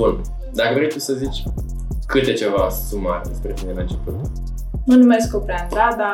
Bun. 0.00 0.20
Dacă 0.52 0.74
vrei 0.74 0.88
tu 0.88 0.98
să 0.98 1.12
zici 1.12 1.42
câte 2.06 2.32
ceva 2.32 2.68
sumar 2.88 3.20
despre 3.28 3.52
tine 3.52 3.72
la 3.72 3.80
început. 3.80 4.14
Mă 4.86 4.94
numesc 4.94 5.34
Oprea 5.36 5.60
Andrada, 5.62 6.12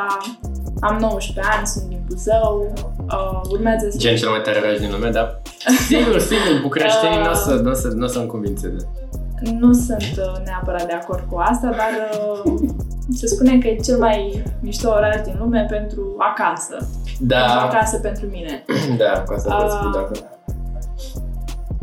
am 0.80 0.96
19 1.01 1.52
ani, 1.57 1.66
sunt 1.66 1.84
din 1.84 2.02
Buzău, 2.09 2.73
uh, 3.07 3.41
urmează 3.51 3.87
să... 3.91 3.98
Gen 3.98 4.16
cel 4.16 4.29
mai 4.29 4.41
tare 4.41 4.59
oraș 4.59 4.79
din 4.79 4.91
lume, 4.91 5.11
dar 5.11 5.43
sigur, 5.88 6.19
sigur, 6.20 6.61
bucureștenii 6.62 7.19
nu 7.19 7.30
o 7.30 7.34
să, 7.34 7.55
n-o 7.55 7.73
să, 7.73 7.88
n-o 7.88 8.07
să 8.07 8.19
convințe 8.20 8.69
de... 8.69 8.84
Nu 9.51 9.73
sunt 9.73 10.14
uh, 10.18 10.45
neapărat 10.45 10.87
de 10.87 10.93
acord 10.93 11.25
cu 11.30 11.39
asta, 11.39 11.66
dar 11.66 11.93
uh, 12.45 12.53
se 13.14 13.27
spune 13.27 13.59
că 13.59 13.66
e 13.69 13.77
cel 13.77 13.98
mai 13.98 14.42
mișto 14.61 14.89
oraș 14.89 15.20
din 15.25 15.37
lume 15.39 15.66
pentru 15.69 16.14
acasă. 16.19 16.89
Da. 17.20 17.37
Pentru 17.39 17.59
acasă 17.59 17.98
pentru 17.98 18.27
mine. 18.27 18.64
Da, 19.03 19.23
cu 19.27 19.33
asta 19.33 19.55
pot 19.55 19.70
să 19.70 19.77
fiu 19.80 19.89
Uh, 19.89 19.92
de 19.92 19.98
acord. 19.98 20.36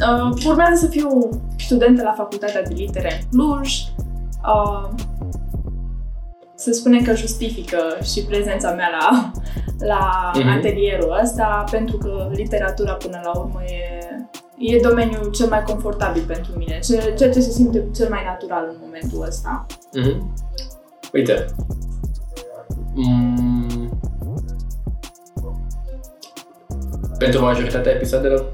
Uh, 0.09 0.45
urmează 0.47 0.85
să 0.85 0.87
fiu 0.91 1.29
studentă 1.57 2.03
la 2.03 2.11
Facultatea 2.17 2.63
de 2.63 2.73
Litere 2.73 3.21
în 3.31 3.39
Cluj. 3.39 3.71
Uh, 4.45 4.89
se 6.55 6.71
spune 6.71 7.01
că 7.01 7.15
justifică 7.15 7.77
și 8.03 8.23
prezența 8.25 8.71
mea 8.71 8.89
la, 8.99 9.31
la 9.87 10.31
Mhm. 10.35 10.47
atelierul 10.57 11.19
ăsta, 11.23 11.63
pentru 11.71 11.97
că 11.97 12.29
literatura 12.33 12.93
până 12.93 13.19
la 13.23 13.39
urmă 13.39 13.61
e, 13.63 14.75
e 14.75 14.79
domeniul 14.79 15.29
cel 15.31 15.47
mai 15.47 15.63
confortabil 15.63 16.23
pentru 16.27 16.51
mine, 16.57 16.79
ce- 16.79 17.13
ceea 17.17 17.31
ce 17.31 17.39
se 17.39 17.49
simte 17.51 17.83
cel 17.95 18.09
mai 18.09 18.21
natural 18.25 18.67
în 18.69 18.77
momentul 18.81 19.25
ăsta. 19.27 19.65
Mhm. 19.93 20.33
Uite. 21.13 21.45
Mm. 22.95 23.99
Pentru 27.17 27.41
majoritatea 27.41 27.91
episoadelor 27.91 28.45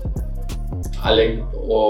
aleg 1.04 1.44
o 1.68 1.82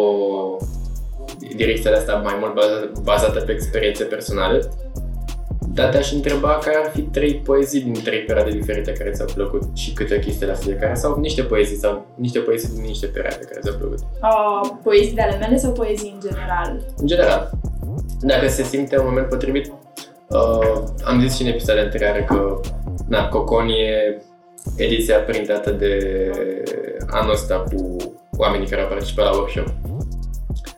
direcție 1.55 1.89
de 1.89 1.97
asta 1.97 2.21
mai 2.23 2.37
mult 2.39 2.53
bazată, 2.53 2.91
bazată 3.03 3.39
pe 3.39 3.51
experiențe 3.51 4.03
personale. 4.03 4.69
Dar 5.73 5.89
te-aș 5.89 6.11
întreba 6.11 6.57
care 6.63 6.77
ar 6.83 6.91
fi 6.91 7.01
trei 7.01 7.35
poezii 7.35 7.81
din 7.81 7.93
trei 8.03 8.19
perioade 8.19 8.51
diferite 8.51 8.91
care 8.91 9.09
ți-au 9.09 9.27
plăcut 9.33 9.63
și 9.73 9.93
câte 9.93 10.15
o 10.15 10.19
chestie 10.19 10.47
la 10.47 10.53
fiecare 10.53 10.93
sau 10.93 11.19
niște 11.19 11.41
poezii 11.41 11.75
sau 11.75 12.05
niște 12.15 12.39
poezii 12.39 12.73
din 12.73 12.81
niște 12.81 13.05
perioade 13.05 13.45
care 13.45 13.59
ți-au 13.63 13.75
plăcut. 13.77 13.99
Uh, 13.99 14.69
poezii 14.83 15.13
de 15.13 15.21
ale 15.21 15.37
mele 15.37 15.57
sau 15.57 15.71
poezii 15.71 16.11
în 16.13 16.29
general? 16.29 16.81
În 16.97 17.07
general, 17.07 17.49
dacă 18.21 18.47
se 18.47 18.63
simte 18.63 18.99
un 18.99 19.05
moment 19.05 19.27
potrivit, 19.27 19.73
uh, 20.27 20.83
am 21.03 21.21
zis 21.21 21.35
și 21.35 21.41
în 21.41 21.47
episoadele 21.47 21.85
anterioare 21.85 22.23
că 22.23 22.59
na, 23.07 23.27
Cocon 23.27 23.67
e 23.69 24.21
ediția 24.75 25.17
printată 25.19 25.71
de 25.71 26.31
anul 27.07 27.31
ăsta 27.31 27.63
cu 27.71 27.97
oamenii 28.39 28.67
care 28.67 28.81
au 28.81 28.87
participat 28.87 29.25
la 29.25 29.31
workshop. 29.31 29.67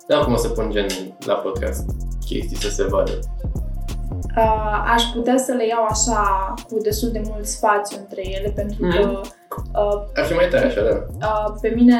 Dar 0.07 0.21
acum 0.21 0.33
o 0.33 0.37
să 0.37 0.49
pun 0.49 0.71
gen 0.71 0.85
la 1.25 1.33
podcast 1.33 1.89
chestii 2.25 2.57
să 2.57 2.69
se 2.69 2.83
vadă. 2.83 3.11
Uh, 4.37 4.83
aș 4.93 5.03
putea 5.03 5.37
să 5.37 5.53
le 5.53 5.67
iau 5.67 5.83
așa 5.83 6.53
cu 6.69 6.77
destul 6.77 7.09
de 7.11 7.21
mult 7.29 7.45
spațiu 7.45 7.97
între 7.99 8.29
ele 8.29 8.49
pentru 8.55 8.77
că 8.81 8.99
Mhm. 9.05 9.11
uh, 9.73 10.03
Ar 10.15 10.25
fi 10.25 10.33
mai 10.33 10.47
tare 10.47 10.65
așa, 10.65 10.81
da. 10.81 11.27
uh, 11.27 11.55
pe 11.61 11.69
mine 11.75 11.95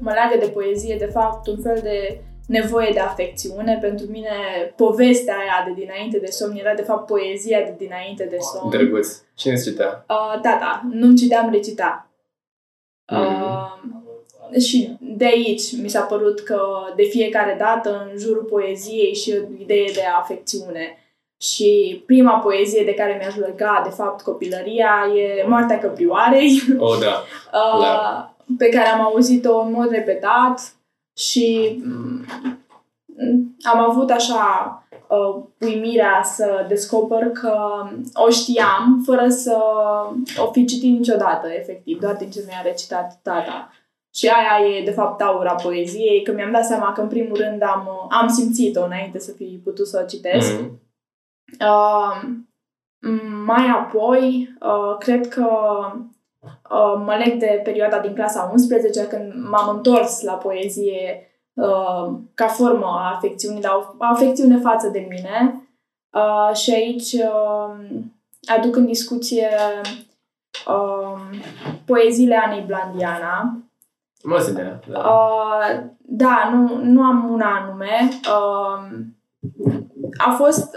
mă 0.00 0.10
leagă 0.12 0.36
de 0.44 0.50
poezie 0.50 0.96
de 0.98 1.04
fapt 1.12 1.46
un 1.46 1.58
fel 1.62 1.80
de 1.82 2.20
nevoie 2.46 2.90
de 2.92 2.98
afecțiune. 3.00 3.78
Pentru 3.80 4.06
mine 4.06 4.28
povestea 4.76 5.34
aia 5.34 5.64
de 5.74 5.80
dinainte 5.80 6.18
de 6.18 6.26
somn 6.30 6.56
era 6.56 6.74
de 6.74 6.82
fapt 6.82 7.06
poezia 7.06 7.58
de 7.58 7.74
dinainte 7.78 8.24
de 8.24 8.36
somn. 8.38 8.70
Drăguț. 8.70 9.08
Cine 9.34 9.52
îți 9.52 9.64
citea? 9.70 10.04
Uh, 10.08 10.40
tata, 10.42 10.88
nu 10.90 11.14
citeam, 11.16 11.50
recita. 11.50 12.10
Mhm. 13.12 13.20
Uh, 13.20 13.68
și 14.58 14.96
de 15.00 15.24
aici 15.24 15.62
mi 15.82 15.88
s-a 15.88 16.00
părut 16.00 16.40
că 16.40 16.60
de 16.96 17.02
fiecare 17.02 17.56
dată 17.58 18.08
în 18.10 18.18
jurul 18.18 18.42
poeziei 18.42 19.14
și 19.14 19.32
o 19.32 19.60
idee 19.62 19.90
de 19.94 20.02
afecțiune. 20.18 20.94
Și 21.42 22.02
prima 22.06 22.38
poezie 22.38 22.84
de 22.84 22.94
care 22.94 23.16
mi-aș 23.20 23.36
lega, 23.36 23.80
de 23.84 23.90
fapt, 23.90 24.22
copilăria 24.22 24.90
e 25.16 25.46
Moartea 25.48 25.78
Căprioarei, 25.78 26.62
Oh, 26.78 26.98
da. 27.00 27.24
uh, 27.58 27.78
Clar. 27.78 28.34
pe 28.58 28.68
care 28.68 28.88
am 28.88 29.00
auzit-o 29.00 29.58
în 29.58 29.72
mod 29.72 29.90
repetat 29.90 30.72
și 31.16 31.78
mm, 31.84 32.24
am 33.62 33.78
avut 33.78 34.10
așa 34.10 34.84
uh, 35.08 35.42
uimirea 35.58 36.20
să 36.24 36.64
descoper 36.68 37.30
că 37.30 37.84
o 38.14 38.30
știam 38.30 39.02
fără 39.04 39.28
să 39.28 39.56
o 40.36 40.50
fi 40.50 40.64
citit 40.64 40.98
niciodată, 40.98 41.48
efectiv, 41.48 42.00
doar 42.00 42.14
din 42.14 42.30
ce 42.30 42.44
mi-a 42.46 42.60
recitat 42.64 43.18
tata. 43.22 43.72
Și 44.14 44.28
aia 44.28 44.68
e, 44.68 44.84
de 44.84 44.90
fapt, 44.90 45.20
aura 45.20 45.54
poeziei, 45.54 46.22
că 46.22 46.32
mi-am 46.32 46.52
dat 46.52 46.64
seama 46.64 46.92
că, 46.92 47.00
în 47.00 47.08
primul 47.08 47.36
rând, 47.36 47.62
am, 47.62 48.06
am 48.10 48.28
simțit-o 48.28 48.84
înainte 48.84 49.18
să 49.18 49.32
fi 49.32 49.60
putut 49.64 49.86
să 49.86 50.00
o 50.02 50.06
citesc. 50.06 50.60
Mhm. 50.60 50.80
Uh, 51.60 52.30
mai 53.44 53.66
apoi, 53.66 54.54
uh, 54.60 54.96
cred 54.98 55.28
că 55.28 55.48
uh, 56.70 57.02
mă 57.04 57.22
leg 57.24 57.38
de 57.38 57.60
perioada 57.64 57.98
din 57.98 58.14
clasa 58.14 58.48
11, 58.52 59.06
când 59.06 59.32
m-am 59.50 59.76
întors 59.76 60.22
la 60.22 60.32
poezie 60.32 61.30
uh, 61.52 62.18
ca 62.34 62.46
formă 62.46 62.86
a 62.86 63.14
afecțiunii, 63.14 63.60
dar 63.60 63.72
o 63.72 64.04
afecțiune 64.04 64.58
față 64.58 64.88
de 64.88 65.06
mine. 65.08 65.64
Uh, 66.12 66.56
și 66.56 66.72
aici 66.72 67.12
uh, 67.12 68.00
aduc 68.56 68.76
în 68.76 68.86
discuție 68.86 69.48
uh, 70.66 71.20
poeziile 71.84 72.36
Anei 72.36 72.64
Blandiana, 72.66 73.58
Mă 74.24 74.36
zic, 74.38 74.54
da. 74.54 74.78
Uh, 74.98 75.80
da, 75.98 76.50
nu, 76.52 76.80
nu 76.82 77.02
am 77.02 77.28
un 77.32 77.40
anume. 77.40 78.08
Uh, 78.12 78.98
a 80.26 80.30
fost 80.30 80.76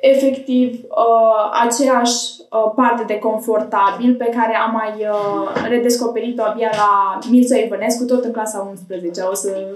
efectiv 0.00 0.80
uh, 0.82 1.60
aceeași 1.64 2.22
uh, 2.50 2.72
parte 2.76 3.04
de 3.04 3.18
confortabil 3.18 4.14
pe 4.14 4.24
care 4.24 4.56
am 4.56 4.72
mai 4.72 4.92
uh, 5.08 5.66
redescoperit-o 5.68 6.42
abia 6.42 6.70
la 6.76 7.18
Mircea 7.30 7.56
Ivănescu, 7.56 8.04
tot 8.04 8.24
în 8.24 8.32
clasa 8.32 8.66
11. 8.70 9.20
O 9.22 9.34
să 9.34 9.66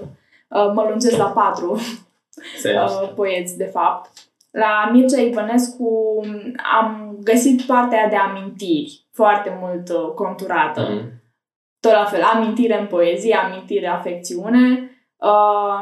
uh, 0.49 0.71
mă 0.75 0.87
lungesc 0.89 1.17
la 1.17 1.25
patru 1.29 1.77
Serios. 2.63 2.93
uh, 2.93 3.13
poeți, 3.15 3.57
de 3.57 3.65
fapt. 3.65 4.11
La 4.51 4.89
Mircea 4.93 5.21
Ivănescu 5.21 6.21
am 6.81 7.17
găsit 7.23 7.63
partea 7.63 7.99
aia 7.99 8.09
de 8.09 8.17
amintiri 8.17 9.05
foarte 9.13 9.59
mult 9.61 9.89
uh, 9.89 10.13
conturată 10.15 10.81
Mhm. 10.81 11.19
Tot 11.81 11.93
la 11.93 12.05
fel, 12.05 12.23
amintire 12.23 12.81
în 12.81 12.87
poezie, 12.87 13.35
amintire, 13.35 13.87
afecțiune 13.87 14.91
uh, 15.17 15.81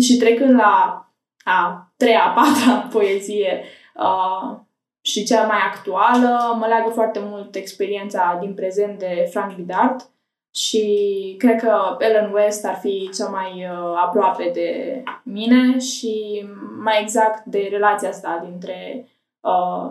și 0.00 0.16
trecând 0.16 0.54
la 0.54 1.04
a 1.44 1.92
treia, 1.96 2.24
a 2.24 2.32
patra 2.32 2.86
poezie 2.98 3.62
uh, 3.94 4.58
și 5.00 5.24
cea 5.24 5.46
mai 5.46 5.58
actuală, 5.66 6.56
mă 6.58 6.66
leagă 6.66 6.90
foarte 6.90 7.20
mult 7.22 7.54
experiența 7.54 8.38
din 8.40 8.54
prezent 8.54 8.98
de 8.98 9.28
Frank 9.30 9.54
Bidart 9.54 10.10
și 10.54 11.34
cred 11.38 11.60
că 11.60 11.96
Ellen 11.98 12.32
West 12.32 12.64
ar 12.64 12.78
fi 12.80 13.10
cea 13.16 13.28
mai 13.28 13.50
uh, 13.50 14.00
aproape 14.04 14.50
de 14.54 15.02
mine 15.22 15.78
și 15.78 16.44
mai 16.82 17.02
exact 17.02 17.44
de 17.44 17.68
relația 17.70 18.08
asta 18.08 18.46
dintre 18.48 19.08
uh, 19.40 19.90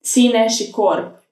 sine 0.00 0.46
și 0.48 0.70
corp. 0.70 1.24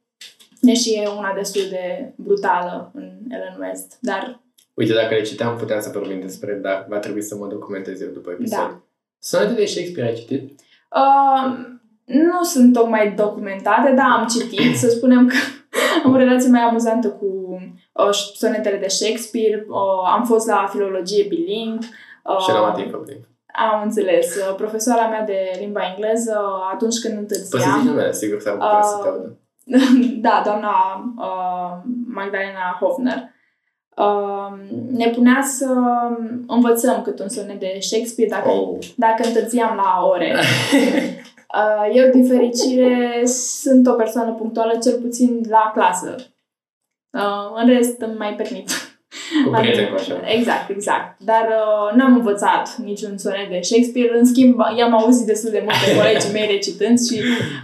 Deși 0.65 0.93
e 0.95 1.09
una 1.19 1.33
destul 1.35 1.63
de 1.71 2.13
brutală 2.17 2.91
în 2.95 3.11
Ellen 3.29 3.57
West, 3.61 3.97
dar 4.01 4.43
Uite, 4.75 4.93
dacă 4.93 5.15
le 5.15 5.23
citeam, 5.23 5.57
puteam 5.57 5.81
să 5.81 5.91
vorbim 5.93 6.21
despre, 6.21 6.53
dar 6.53 6.87
va 6.89 6.99
trebui 6.99 7.23
să 7.23 7.37
mă 7.37 7.47
documentez 7.47 8.01
eu 8.01 8.09
după 8.09 8.31
episod. 8.31 8.59
Da. 8.59 8.81
Sonete 9.19 9.53
de 9.53 9.65
Shakespeare 9.65 10.09
ai 10.09 10.15
citit? 10.15 10.61
uh, 10.91 11.67
nu 12.05 12.43
sunt 12.43 12.73
tocmai 12.73 13.13
documentate, 13.17 13.93
dar 13.97 14.07
am 14.19 14.27
citit. 14.27 14.77
Să 14.79 14.89
spunem 14.89 15.27
că 15.29 15.35
am 16.05 16.15
o 16.15 16.17
relație 16.17 16.51
mai 16.51 16.61
amuzantă 16.61 17.09
cu 17.09 17.59
uh, 17.93 18.11
sonetele 18.35 18.77
de 18.77 18.89
Shakespeare. 18.89 19.67
Uh, 19.69 20.11
am 20.15 20.25
fost 20.25 20.47
la 20.47 20.69
filologie 20.73 21.25
biling. 21.29 21.79
Uh, 22.25 22.39
Și 22.39 22.51
la 22.53 22.61
Matin 22.61 22.91
Făptin. 22.91 23.27
Am 23.73 23.83
înțeles. 23.83 24.37
Uh, 24.37 24.55
profesoara 24.57 25.09
mea 25.09 25.25
de 25.25 25.39
limba 25.59 25.81
engleză, 25.91 26.39
atunci 26.73 26.99
când 26.99 27.19
Poți 27.29 27.35
să 27.39 27.45
zici 27.45 27.53
întârziam... 27.53 27.87
numele, 27.87 28.13
sigur 28.13 28.41
s-ar 28.41 28.53
putea 28.53 28.83
să 28.83 28.99
te 29.03 29.09
Uh, 29.09 29.15
audă. 29.15 29.39
da, 30.27 30.43
doamna 30.45 31.05
uh, 31.17 31.91
Magdalena 32.07 32.77
Hofner. 32.81 33.33
Uh, 33.97 34.53
ne 34.91 35.11
punea 35.11 35.43
să 35.43 35.75
învățăm 36.47 37.03
cât 37.03 37.19
un 37.19 37.29
sonet 37.29 37.61
de 37.61 37.77
Shakespeare 37.81 38.31
dacă, 38.31 38.49
Oh. 38.49 38.79
dacă 38.97 39.27
întârziam 39.27 39.77
la 39.77 40.07
ore. 40.07 40.35
Uh, 41.55 41.91
eu, 41.95 42.11
din 42.11 42.27
fericire, 42.27 43.23
sunt 43.27 43.87
o 43.87 43.93
persoană 43.93 44.33
punctuală, 44.33 44.79
cel 44.83 45.01
puțin 45.01 45.41
la 45.49 45.71
clasă. 45.75 46.17
Uh, 47.11 47.61
în 47.63 47.69
rest, 47.69 48.01
îmi 48.01 48.17
mai 48.17 48.35
permit 48.35 48.71
Cu 49.45 49.51
prieteni 49.51 49.89
cu 49.89 49.95
așa. 49.99 50.15
Exact, 50.37 50.71
exact. 50.71 51.07
Dar 51.31 51.45
uh, 51.61 51.97
n-am 51.97 52.15
învățat 52.15 52.77
niciun 52.85 53.19
sonet 53.19 53.49
de 53.51 53.59
Shakespeare. 53.63 54.19
În 54.19 54.25
schimb, 54.25 54.61
i-am 54.79 54.95
auzit 55.01 55.27
destul 55.27 55.51
de 55.51 55.63
multe 55.67 55.87
colegii 55.99 56.33
mei 56.33 56.47
recitând 56.55 56.97
și... 57.07 57.17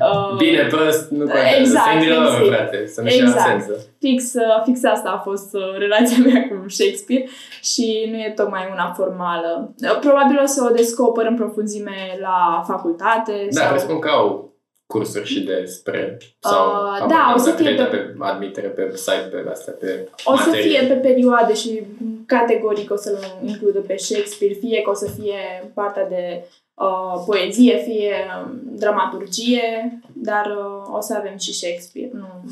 Uh, 0.07 0.37
Bine, 0.37 0.63
prost, 0.63 1.11
nu 1.11 1.25
contează. 1.25 1.57
Exact, 1.61 1.87
Să 1.87 1.93
intri 1.93 2.09
la 2.09 2.17
exact. 2.17 2.41
urmă, 2.41 2.55
frate. 2.55 2.79
Să 2.87 3.01
nu 3.01 3.09
Exact. 3.09 3.27
exact. 3.27 3.49
sensă. 3.49 3.75
fix, 4.05 4.35
uh, 4.35 4.63
fix 4.65 4.85
asta 4.85 5.11
a 5.11 5.21
fost 5.29 5.51
uh, 5.55 5.79
relația 5.79 6.17
mea 6.27 6.41
cu 6.49 6.69
Shakespeare 6.69 7.25
și 7.63 7.87
nu 8.11 8.17
e 8.17 8.33
tocmai 8.37 8.69
una 8.73 8.93
formală. 8.97 9.75
Uh, 9.83 9.99
Probabil 10.01 10.41
o 10.43 10.47
să 10.47 10.67
o 10.69 10.75
descoper 10.75 11.25
în 11.27 11.37
profunzime 11.37 11.99
la 12.21 12.65
facultate. 12.67 13.33
Da, 13.51 13.61
sau... 13.61 13.71
presupun 13.71 13.99
că 13.99 14.09
au 14.09 14.50
cursuri 14.91 15.27
și 15.29 15.41
despre 15.45 16.19
sau 16.41 16.67
Uh, 16.67 16.73
habar 16.93 17.09
da, 17.09 17.17
n-am 17.17 17.35
o 17.35 17.39
să 17.39 17.51
dacă 17.51 17.63
fie 17.63 17.71
le 17.71 17.77
dă 17.77 17.85
pe- 17.85 17.97
pe 17.97 18.17
admitere, 18.25 18.69
pe 18.69 18.97
site, 18.97 19.29
pe 19.33 19.51
astea, 19.51 19.73
pe 19.73 20.09
O 20.25 20.37
să 20.37 20.43
materie. 20.47 20.79
fie 20.79 20.87
pe 20.89 20.95
perioade 20.95 21.55
și 21.55 21.83
categoric 22.27 22.91
o 22.91 22.97
să-l 22.97 23.19
includă 23.45 23.81
pe 23.81 23.97
Shakespeare, 23.97 24.55
fie 24.55 24.83
că 24.83 24.91
o 24.91 24.95
să 24.95 25.09
fie 25.11 25.71
partea 25.75 26.09
de 26.09 26.45
uh, 26.75 27.23
poezie, 27.27 27.77
fie 27.77 28.15
um, 28.45 28.61
dramaturgie, 28.77 29.99
dar 30.15 30.47
uh, 30.47 30.95
o 30.97 31.01
să 31.01 31.15
avem 31.17 31.37
și 31.37 31.55
Shakespeare. 31.55 32.11
Nu, 32.13 32.45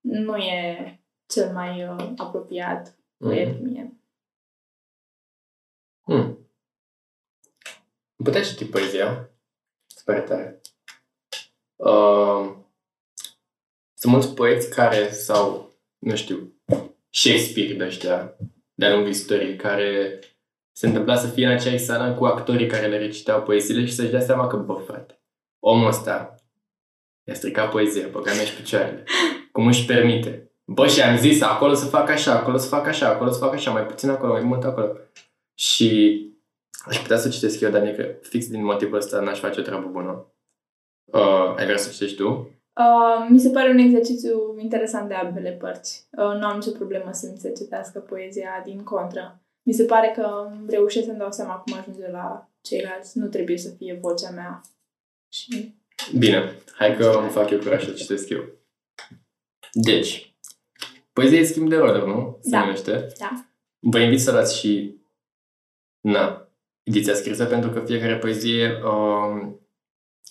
nu 0.00 0.36
e 0.36 1.00
cel 1.26 1.50
mai 1.52 1.84
uh, 1.98 2.08
apropiat 2.16 2.96
proiect 3.18 3.60
Mhm. 3.60 3.70
mie. 3.70 3.90
Hmm. 6.04 6.38
Putea 8.24 8.42
citi 8.42 8.64
poezia. 8.64 9.30
Super 9.86 10.20
tare. 10.22 10.60
Uh, 11.76 12.54
sunt 13.94 14.12
mulți 14.12 14.34
poeți 14.34 14.70
care 14.70 15.10
sau, 15.10 15.72
nu 15.98 16.16
știu, 16.16 16.52
Shakespeare 17.10 17.74
de 17.74 17.84
ăștia 17.84 18.36
de-a 18.74 18.90
lungul 18.90 19.10
istoriei 19.10 19.56
care 19.56 20.18
se 20.72 20.86
întâmpla 20.86 21.16
să 21.16 21.26
fie 21.26 21.46
în 21.46 21.52
aceeași 21.52 21.84
sală 21.84 22.14
cu 22.14 22.24
actorii 22.24 22.66
care 22.66 22.86
le 22.86 22.98
recitau 22.98 23.42
poeziile 23.42 23.84
și 23.84 23.94
să-și 23.94 24.10
dea 24.10 24.20
seama 24.20 24.46
că, 24.46 24.56
bă, 24.56 24.74
frate, 24.74 25.20
omul 25.58 25.86
ăsta 25.86 26.34
i-a 27.24 27.34
stricat 27.34 27.70
poezia, 27.70 28.08
băga 28.10 28.32
mea 28.32 28.44
și 28.44 28.54
picioarele. 28.54 29.04
Cum 29.52 29.66
își 29.66 29.84
permite? 29.84 30.50
Bă, 30.64 30.86
și 30.86 31.02
am 31.02 31.16
zis, 31.16 31.42
acolo 31.42 31.74
să 31.74 31.84
fac 31.84 32.08
așa, 32.08 32.34
acolo 32.34 32.56
să 32.56 32.68
fac 32.68 32.86
așa, 32.86 33.08
acolo 33.08 33.30
să 33.30 33.38
fac 33.38 33.52
așa, 33.52 33.70
mai 33.70 33.86
puțin 33.86 34.08
acolo, 34.08 34.32
mai 34.32 34.42
mult 34.42 34.64
acolo. 34.64 34.96
Și 35.54 36.20
aș 36.84 36.98
putea 36.98 37.16
să 37.16 37.28
citesc 37.28 37.60
eu, 37.60 37.70
dar 37.70 37.86
e 37.86 37.92
că 37.92 38.26
fix 38.28 38.48
din 38.48 38.64
motivul 38.64 38.96
ăsta 38.96 39.20
n-aș 39.20 39.38
face 39.38 39.60
o 39.60 39.62
treabă 39.62 39.88
bună. 39.88 40.26
Uh, 41.12 41.54
ai 41.56 41.64
vrea 41.64 41.76
să 41.76 41.90
citești 41.92 42.16
tu? 42.16 42.28
Uh, 42.80 43.26
mi 43.28 43.38
se 43.40 43.50
pare 43.50 43.70
un 43.70 43.78
exercițiu 43.78 44.58
interesant 44.58 45.08
de 45.08 45.14
ambele 45.14 45.50
părți. 45.50 46.08
Uh, 46.10 46.38
nu 46.38 46.46
am 46.46 46.56
nicio 46.58 46.70
problemă 46.70 47.12
să 47.12 47.28
mi 47.32 47.38
se 47.38 47.52
citească 47.52 47.98
poezia 47.98 48.62
din 48.64 48.82
contră. 48.82 49.40
Mi 49.62 49.72
se 49.72 49.84
pare 49.84 50.12
că 50.16 50.50
reușesc 50.68 51.06
să-mi 51.06 51.18
dau 51.18 51.30
seama 51.32 51.54
cum 51.54 51.76
ajunge 51.78 52.10
la 52.10 52.50
ceilalți. 52.60 53.18
Nu 53.18 53.26
trebuie 53.26 53.58
să 53.58 53.70
fie 53.70 53.98
vocea 54.02 54.30
mea. 54.30 54.60
Și 55.32 55.74
Bine, 56.18 56.56
hai 56.74 56.96
că 56.96 57.18
îmi 57.20 57.30
fac 57.30 57.50
eu 57.50 57.58
curaj 57.58 57.84
să 57.84 57.92
citesc 57.92 58.28
eu. 58.28 58.44
Deci, 59.72 60.34
poezia 61.12 61.38
e 61.38 61.44
schimb 61.44 61.68
de 61.68 61.76
roluri, 61.76 62.06
nu? 62.06 62.38
Se 62.40 62.50
Da. 62.50 62.60
numește. 62.60 63.06
Da. 63.18 63.44
Vă 63.78 63.98
invit 63.98 64.20
să 64.20 64.30
luați 64.32 64.58
și 64.58 65.00
na, 66.00 66.48
ediția 66.82 67.14
scrisă, 67.14 67.44
pentru 67.44 67.70
că 67.70 67.80
fiecare 67.80 68.18
poezie 68.18 68.70
um, 68.84 69.60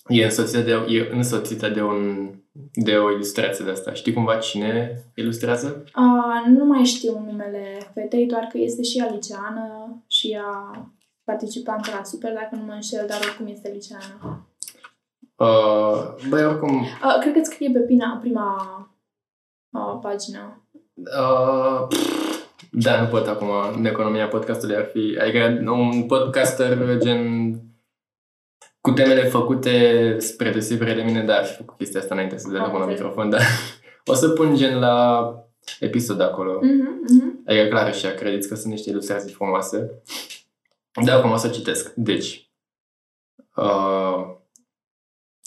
e, 0.08 0.24
însoțită 0.24 0.60
de, 0.60 0.94
e 0.94 1.10
însoțită 1.12 1.68
de, 1.68 1.82
un, 1.82 2.30
de 2.72 2.96
o 2.96 3.10
ilustrație 3.10 3.64
de 3.64 3.70
asta. 3.70 3.92
Știi 3.92 4.12
cumva 4.12 4.36
cine 4.36 5.02
ilustrează? 5.14 5.84
Uh, 5.96 6.56
nu 6.56 6.64
mai 6.64 6.84
știu 6.84 7.24
numele 7.26 7.90
fetei, 7.94 8.26
doar 8.26 8.48
că 8.52 8.58
este 8.58 8.82
și 8.82 8.98
ea 8.98 9.10
liceană 9.12 9.96
și 10.06 10.28
ea 10.28 10.70
participantă 11.24 11.90
la 11.96 12.04
Super, 12.04 12.32
dacă 12.32 12.56
nu 12.56 12.64
mă 12.64 12.72
înșel, 12.72 13.06
dar 13.08 13.18
oricum 13.28 13.46
este 13.46 13.70
liceană. 13.72 14.46
Uh, 15.36 16.28
băi, 16.28 16.44
oricum, 16.44 16.80
Uh, 16.80 17.16
cred 17.20 17.32
că 17.32 17.40
scrie 17.42 17.70
pe 17.70 17.78
prima, 17.78 18.18
prima 18.20 18.56
uh, 19.70 19.98
pagină. 20.02 20.62
Uh, 20.94 21.86
pff, 21.88 22.26
da, 22.70 23.00
nu 23.00 23.08
pot 23.08 23.26
acum. 23.26 23.48
În 23.76 23.84
economia 23.84 24.28
podcastului 24.28 24.76
ar 24.76 24.84
fi... 24.84 25.18
Adică 25.20 25.70
un 25.70 26.02
podcaster 26.02 26.98
gen 26.98 27.52
cu 28.86 28.92
temele 28.92 29.22
făcute 29.22 30.16
spre 30.18 30.50
deosebire 30.50 30.94
de 30.94 31.02
mine, 31.02 31.24
da, 31.24 31.36
ar 31.36 31.44
fi 31.44 31.56
făcut 31.56 31.76
chestia 31.76 32.00
asta 32.00 32.14
înainte 32.14 32.38
să 32.38 32.48
dea 32.50 32.62
Am 32.62 32.72
la 32.72 32.76
înțeles. 32.76 32.98
microfon, 32.98 33.30
dar 33.30 33.40
o 34.12 34.14
să 34.14 34.28
pun 34.28 34.54
gen 34.54 34.78
la 34.78 35.28
episod 35.80 36.20
acolo. 36.20 36.60
Mhm, 36.62 37.00
mhm. 37.08 37.42
Adică 37.46 37.66
clar 37.66 37.94
și 37.94 38.06
credeți 38.06 38.48
că 38.48 38.54
sunt 38.54 38.72
niște 38.72 38.90
ilustrații 38.90 39.32
frumoase. 39.32 40.02
Da, 41.04 41.14
acum 41.14 41.30
o 41.30 41.36
să 41.36 41.48
citesc. 41.48 41.92
Deci, 41.94 42.50
uh, 43.56 44.36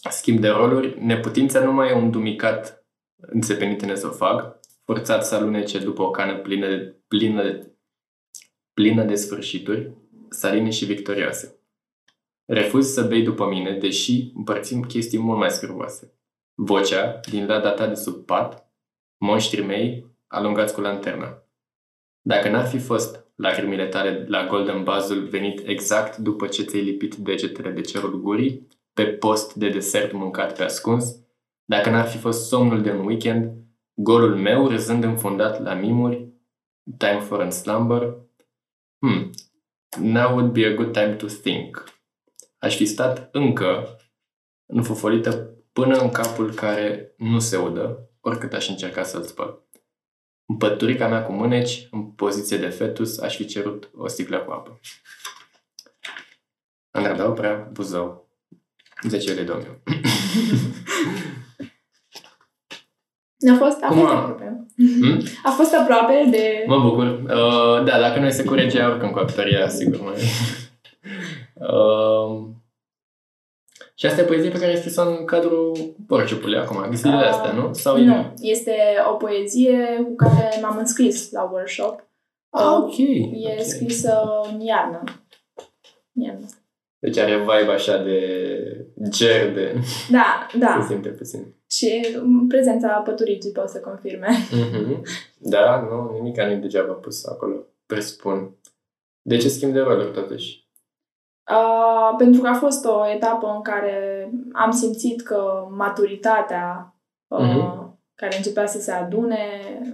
schimb 0.09 0.39
de 0.39 0.47
roluri, 0.47 1.03
neputința 1.03 1.63
nu 1.63 1.71
mai 1.71 1.89
e 1.89 1.93
un 1.93 2.11
dumicat 2.11 2.85
înțepenit 3.15 3.81
în 3.81 3.89
esofag, 3.89 4.59
forțat 4.83 5.25
să 5.25 5.35
alunece 5.35 5.79
după 5.79 6.01
o 6.01 6.11
cană 6.11 6.37
plină 6.37 6.67
de, 6.67 6.95
plină 7.07 7.43
de, 7.43 7.71
plină 8.73 9.03
de 9.03 9.15
sfârșituri, 9.15 9.91
saline 10.29 10.69
și 10.69 10.85
victorioase. 10.85 11.58
Refuz 12.51 12.87
să 12.93 13.03
bei 13.03 13.21
după 13.21 13.47
mine, 13.47 13.77
deși 13.77 14.31
împărțim 14.35 14.81
chestii 14.83 15.19
mult 15.19 15.37
mai 15.37 15.49
scârboase. 15.49 16.13
Vocea, 16.53 17.19
din 17.29 17.45
lada 17.45 17.71
ta 17.71 17.87
de 17.87 17.93
sub 17.93 18.25
pat, 18.25 18.71
monștrii 19.17 19.65
mei, 19.65 20.05
alungați 20.27 20.73
cu 20.73 20.81
lanterna. 20.81 21.43
Dacă 22.21 22.49
n-ar 22.49 22.65
fi 22.65 22.77
fost 22.77 23.25
lacrimile 23.35 23.87
tale 23.87 24.25
la 24.27 24.47
Golden 24.47 24.83
Bazul 24.83 25.23
venit 25.23 25.67
exact 25.67 26.17
după 26.17 26.47
ce 26.47 26.63
ți-ai 26.63 26.83
lipit 26.83 27.15
degetele 27.15 27.69
de 27.71 27.81
cerul 27.81 28.21
gurii, 28.21 28.67
pe 28.93 29.05
post 29.05 29.53
de 29.53 29.69
desert 29.69 30.11
mâncat 30.11 30.57
pe 30.57 30.63
ascuns, 30.63 31.15
dacă 31.65 31.89
n-ar 31.89 32.07
fi 32.07 32.17
fost 32.17 32.47
somnul 32.47 32.81
de 32.81 32.91
un 32.91 33.05
weekend, 33.05 33.51
golul 33.93 34.35
meu 34.35 34.67
râzând 34.67 35.03
înfundat 35.03 35.63
la 35.63 35.73
mimuri, 35.73 36.27
time 36.97 37.19
for 37.19 37.41
a 37.41 37.49
slumber, 37.49 38.15
hmm, 38.99 39.29
now 39.99 40.33
would 40.33 40.51
be 40.51 40.65
a 40.65 40.73
good 40.73 40.91
time 40.91 41.15
to 41.15 41.27
think. 41.27 41.97
Aș 42.59 42.75
fi 42.75 42.85
stat 42.85 43.29
încă 43.31 43.97
înfufolită 44.65 45.53
până 45.73 45.97
în 45.97 46.09
capul 46.09 46.53
care 46.53 47.13
nu 47.17 47.39
se 47.39 47.57
udă, 47.57 48.09
oricât 48.21 48.53
aș 48.53 48.67
încerca 48.69 49.03
să-l 49.03 49.23
spăl. 49.23 49.63
În 50.45 50.57
păturica 50.57 51.07
mea 51.07 51.23
cu 51.23 51.31
mâneci, 51.31 51.87
în 51.91 52.11
poziție 52.11 52.57
de 52.57 52.69
fetus, 52.69 53.19
aș 53.19 53.35
fi 53.35 53.45
cerut 53.45 53.89
o 53.95 54.07
sticlă 54.07 54.39
cu 54.39 54.51
apă. 54.51 54.79
Andra 56.91 57.13
dau 57.15 57.33
prea 57.33 57.53
Buzău. 57.71 58.29
10 59.07 59.33
lei, 59.33 59.45
domnul. 59.45 59.81
A 63.51 63.55
fost, 63.57 63.81
a 63.83 63.87
Cum 63.87 63.97
fost 63.97 64.11
a- 64.11 64.15
aproape. 64.17 64.65
Hmm? 64.75 65.21
A 65.43 65.49
fost 65.49 65.73
aproape 65.73 66.27
de... 66.31 66.63
Mă 66.67 66.79
bucur. 66.79 67.05
Uh, 67.07 67.83
da, 67.85 67.99
dacă 67.99 68.19
nu 68.19 68.29
se 68.29 68.43
cu 68.43 68.53
regia, 68.53 68.89
oricum 68.89 69.11
cu 69.11 69.19
actoria, 69.19 69.69
sigur 69.69 70.01
mai. 70.01 70.15
Uh, 71.59 72.47
și 73.95 74.05
asta 74.05 74.21
e 74.21 74.25
poezie 74.25 74.49
pe 74.49 74.57
care 74.57 74.71
ai 74.71 74.77
scris-o 74.77 75.01
în 75.01 75.25
cadrul 75.25 75.95
Porciupului 76.07 76.57
acum, 76.57 76.93
zilele 76.93 77.25
Ah, 77.25 77.29
astea, 77.29 77.51
nu? 77.51 77.73
Sau 77.73 77.97
Nu, 77.97 78.33
este 78.41 78.75
o 79.11 79.13
poezie 79.13 80.01
cu 80.03 80.15
care 80.15 80.59
m-am 80.61 80.77
înscris 80.77 81.31
la 81.31 81.49
workshop. 81.51 82.07
Ah, 82.49 82.77
ok. 82.77 82.97
E 82.97 83.55
ok. 83.57 83.61
scrisă 83.61 84.21
în 84.51 84.59
iarnă. 84.59 85.03
Iarnă. 86.13 86.45
Deci 86.99 87.17
are 87.17 87.37
vibe 87.37 87.71
așa 87.71 87.97
de 87.97 88.19
ger, 89.09 89.53
de... 89.53 89.75
Da, 90.11 90.47
da. 90.59 90.79
Se 90.81 90.93
simte 90.93 91.09
puțin. 91.09 91.55
Și 91.69 92.17
um, 92.21 92.47
prezența 92.47 92.87
păturicii 92.87 93.51
pot 93.51 93.69
să 93.69 93.79
confirme. 93.79 94.27
Mhm. 94.51 95.01
Da, 95.37 95.79
nu, 95.81 96.11
nimic 96.13 96.37
nu 96.37 96.51
e 96.51 96.55
degeaba 96.55 96.93
pus 96.93 97.25
acolo, 97.25 97.55
presupun. 97.85 98.55
De 99.21 99.37
ce 99.37 99.49
schimb 99.49 99.73
de 99.73 99.79
roluri, 99.79 100.11
totuși? 100.11 100.68
Uh, 101.49 102.15
pentru 102.17 102.41
că 102.41 102.47
a 102.47 102.53
fost 102.53 102.85
o 102.85 103.09
etapă 103.09 103.51
în 103.55 103.61
care 103.61 104.29
am 104.53 104.71
simțit 104.71 105.21
că 105.21 105.67
maturitatea 105.77 106.95
uh, 107.27 107.39
Mhm. 107.39 107.97
care 108.15 108.35
începea 108.35 108.65
să 108.65 108.79
se 108.79 108.91
adune, 108.91 109.37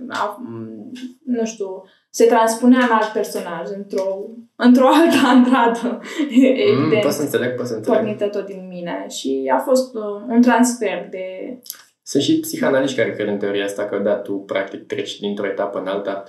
a, 0.09 0.37
m, 0.43 0.91
nu 1.25 1.45
știu, 1.45 1.83
se 2.09 2.25
transpunea 2.25 2.79
în 2.83 2.91
alt 2.91 3.07
personaj, 3.11 3.69
într-o, 3.75 4.25
într-o 4.55 4.87
altă 4.87 5.15
andradă, 5.35 5.99
Mm, 6.29 6.43
evident, 6.55 7.01
pot 7.01 7.11
să 7.11 7.21
înțeleg, 7.21 7.55
pot 7.55 7.67
să 7.67 7.73
înțeleg. 7.75 7.99
pornită 7.99 8.27
tot 8.27 8.45
din 8.45 8.67
mine. 8.67 9.05
Și 9.09 9.51
a 9.53 9.57
fost 9.57 9.95
uh, 9.95 10.21
un 10.27 10.41
transfer 10.41 11.07
de... 11.09 11.57
Sunt 12.01 12.23
și 12.23 12.39
psihanaliști 12.39 12.97
care 12.97 13.11
cred 13.13 13.27
în 13.27 13.37
teoria 13.37 13.65
asta 13.65 13.85
că, 13.85 13.97
da, 13.97 14.15
tu 14.15 14.33
practic 14.33 14.85
treci 14.87 15.19
dintr-o 15.19 15.45
etapă 15.47 15.79
în 15.79 15.87
alta, 15.87 16.23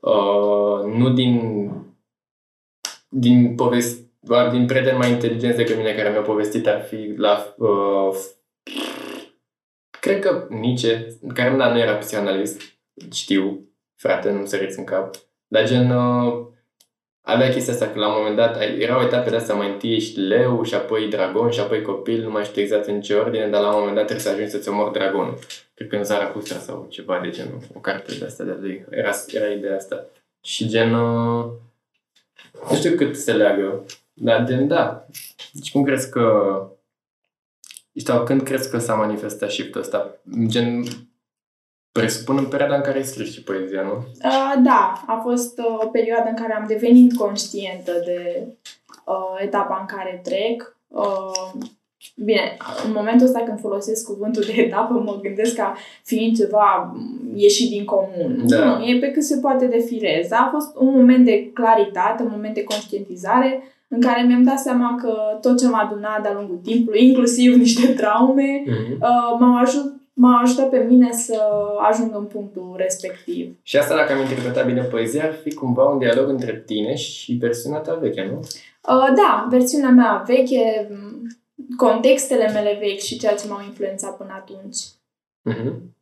uh, 0.00 0.92
nu 0.98 1.10
din 1.10 1.40
din 3.08 3.54
povesti, 3.54 4.05
doar 4.26 4.50
din 4.50 4.66
prieteni 4.66 4.98
mai 4.98 5.10
inteligenți 5.10 5.56
decât 5.56 5.76
mine 5.76 5.94
care 5.94 6.10
mi-au 6.10 6.22
povestit 6.22 6.66
ar 6.66 6.82
fi 6.82 7.14
la 7.16 7.54
uh, 7.56 8.16
cred 10.00 10.20
că 10.20 10.46
Nietzsche, 10.50 11.06
care 11.34 11.56
da, 11.56 11.72
nu 11.72 11.78
era 11.78 11.94
psihanalist, 11.94 12.62
știu, 13.12 13.68
frate, 13.94 14.30
nu 14.30 14.46
săriți 14.46 14.78
în 14.78 14.84
cap, 14.84 15.14
Dar 15.48 15.66
gen, 15.66 15.90
uh, 15.90 16.46
avea 17.20 17.50
chestia 17.50 17.72
asta 17.72 17.88
că 17.88 17.98
la 17.98 18.08
un 18.08 18.14
moment 18.16 18.36
dat 18.36 18.56
ai- 18.56 18.78
erau 18.78 19.00
etape 19.02 19.30
de 19.30 19.36
astea, 19.36 19.54
mai 19.54 19.70
întâi 19.70 19.94
ești 19.94 20.18
leu 20.18 20.62
și 20.62 20.74
apoi 20.74 21.08
dragon 21.08 21.50
și 21.50 21.60
apoi 21.60 21.82
copil, 21.82 22.22
nu 22.22 22.30
mai 22.30 22.44
știu 22.44 22.62
exact 22.62 22.86
în 22.86 23.00
ce 23.00 23.14
ordine, 23.14 23.48
dar 23.48 23.60
la 23.60 23.68
un 23.68 23.78
moment 23.78 23.94
dat 23.94 24.04
trebuie 24.04 24.24
să 24.26 24.30
ajungi 24.32 24.50
să-ți 24.50 24.68
omori 24.68 24.92
dragonul. 24.92 25.38
Cred 25.74 25.88
că 25.88 25.96
în 25.96 26.04
Zarathustra 26.04 26.58
sau 26.58 26.86
ceva 26.90 27.20
de 27.22 27.30
genul, 27.30 27.58
o 27.74 27.78
carte 27.78 28.14
de 28.18 28.24
asta 28.24 28.44
de 28.44 28.56
lui. 28.60 28.84
Era, 28.90 29.10
era 29.26 29.46
ideea 29.46 29.76
asta. 29.76 30.06
Și 30.42 30.68
gen, 30.68 30.94
uh, 30.94 31.44
nu 32.70 32.76
știu 32.76 32.96
cât 32.96 33.16
se 33.16 33.32
leagă, 33.32 33.84
dar 34.18 34.44
gen, 34.44 34.68
da. 34.68 35.06
Deci 35.52 35.70
cum 35.70 35.82
crezi 35.82 36.10
că 36.10 36.26
sau 37.94 38.24
când 38.24 38.42
crezi 38.42 38.70
că 38.70 38.78
s-a 38.78 38.94
manifestat 38.94 39.50
shift-ul 39.50 39.80
ăsta? 39.80 40.20
Gen, 40.46 40.84
presupun 41.92 42.36
în 42.36 42.46
perioada 42.46 42.74
în 42.74 42.82
care 42.82 42.96
ai 42.96 43.04
scris 43.04 43.32
și 43.32 43.42
poezia, 43.42 43.82
nu? 43.82 43.94
Uh, 43.96 44.54
da, 44.62 45.04
a 45.06 45.20
fost 45.22 45.58
uh, 45.58 45.84
o 45.84 45.86
perioadă 45.86 46.28
în 46.28 46.34
care 46.34 46.54
am 46.54 46.64
devenit 46.66 47.16
conștientă 47.16 47.92
de 48.04 48.46
uh, 49.04 49.40
etapa 49.42 49.78
în 49.80 49.96
care 49.96 50.20
trec. 50.22 50.76
Uh, 50.88 51.52
bine, 52.16 52.56
în 52.86 52.92
momentul 52.92 53.26
ăsta 53.26 53.40
când 53.40 53.60
folosesc 53.60 54.06
cuvântul 54.06 54.42
de 54.42 54.52
etapă, 54.62 54.92
mă 54.94 55.18
gândesc 55.22 55.54
ca 55.54 55.76
fiind 56.02 56.36
ceva 56.36 56.92
mm, 56.94 57.32
ieșit 57.34 57.70
din 57.70 57.84
comun. 57.84 58.42
Da. 58.46 58.64
Nu, 58.64 58.84
e 58.84 58.98
pe 58.98 59.10
cât 59.10 59.22
se 59.22 59.38
poate 59.38 59.66
de 59.66 59.78
firez. 59.78 60.30
A 60.30 60.48
fost 60.52 60.76
un 60.76 60.94
moment 60.94 61.24
de 61.24 61.50
claritate, 61.52 62.22
un 62.22 62.30
moment 62.32 62.54
de 62.54 62.64
conștientizare 62.64 63.62
în 63.88 64.00
care 64.00 64.22
mi-am 64.22 64.42
dat 64.42 64.58
seama 64.58 64.98
că 65.02 65.38
tot 65.40 65.58
ce 65.58 65.68
m-a 65.68 65.82
adunat 65.82 66.22
de-a 66.22 66.32
lungul 66.32 66.56
timpului, 66.62 67.04
inclusiv 67.06 67.54
niște 67.64 67.92
traume, 67.92 68.62
Mm-hmm. 68.66 68.92
uh, 68.92 69.38
m-au, 69.38 69.56
ajut, 69.56 70.00
m-au 70.12 70.42
ajutat 70.42 70.68
pe 70.70 70.78
mine 70.78 71.12
să 71.12 71.42
ajung 71.90 72.14
în 72.14 72.24
punctul 72.24 72.74
respectiv. 72.76 73.56
Și 73.62 73.76
asta, 73.76 73.96
dacă 73.96 74.12
am 74.12 74.20
interpretat 74.20 74.66
bine 74.66 74.82
poezia, 74.82 75.24
ar 75.24 75.34
fi 75.34 75.54
cumva 75.54 75.84
un 75.84 75.98
dialog 75.98 76.28
între 76.28 76.62
tine 76.66 76.94
și 76.94 77.32
versiunea 77.32 77.78
ta 77.78 77.94
veche, 77.94 78.24
nu? 78.24 78.38
Uh, 78.38 79.12
da, 79.16 79.46
versiunea 79.50 79.90
mea 79.90 80.22
veche, 80.26 80.88
m, 80.90 81.26
contextele 81.76 82.52
mele 82.52 82.76
vechi 82.80 83.00
și 83.00 83.18
ceea 83.18 83.34
ce 83.34 83.48
m-au 83.48 83.62
influențat 83.64 84.16
până 84.16 84.32
atunci. 84.32 84.78
Mm-hmm. 85.50 85.94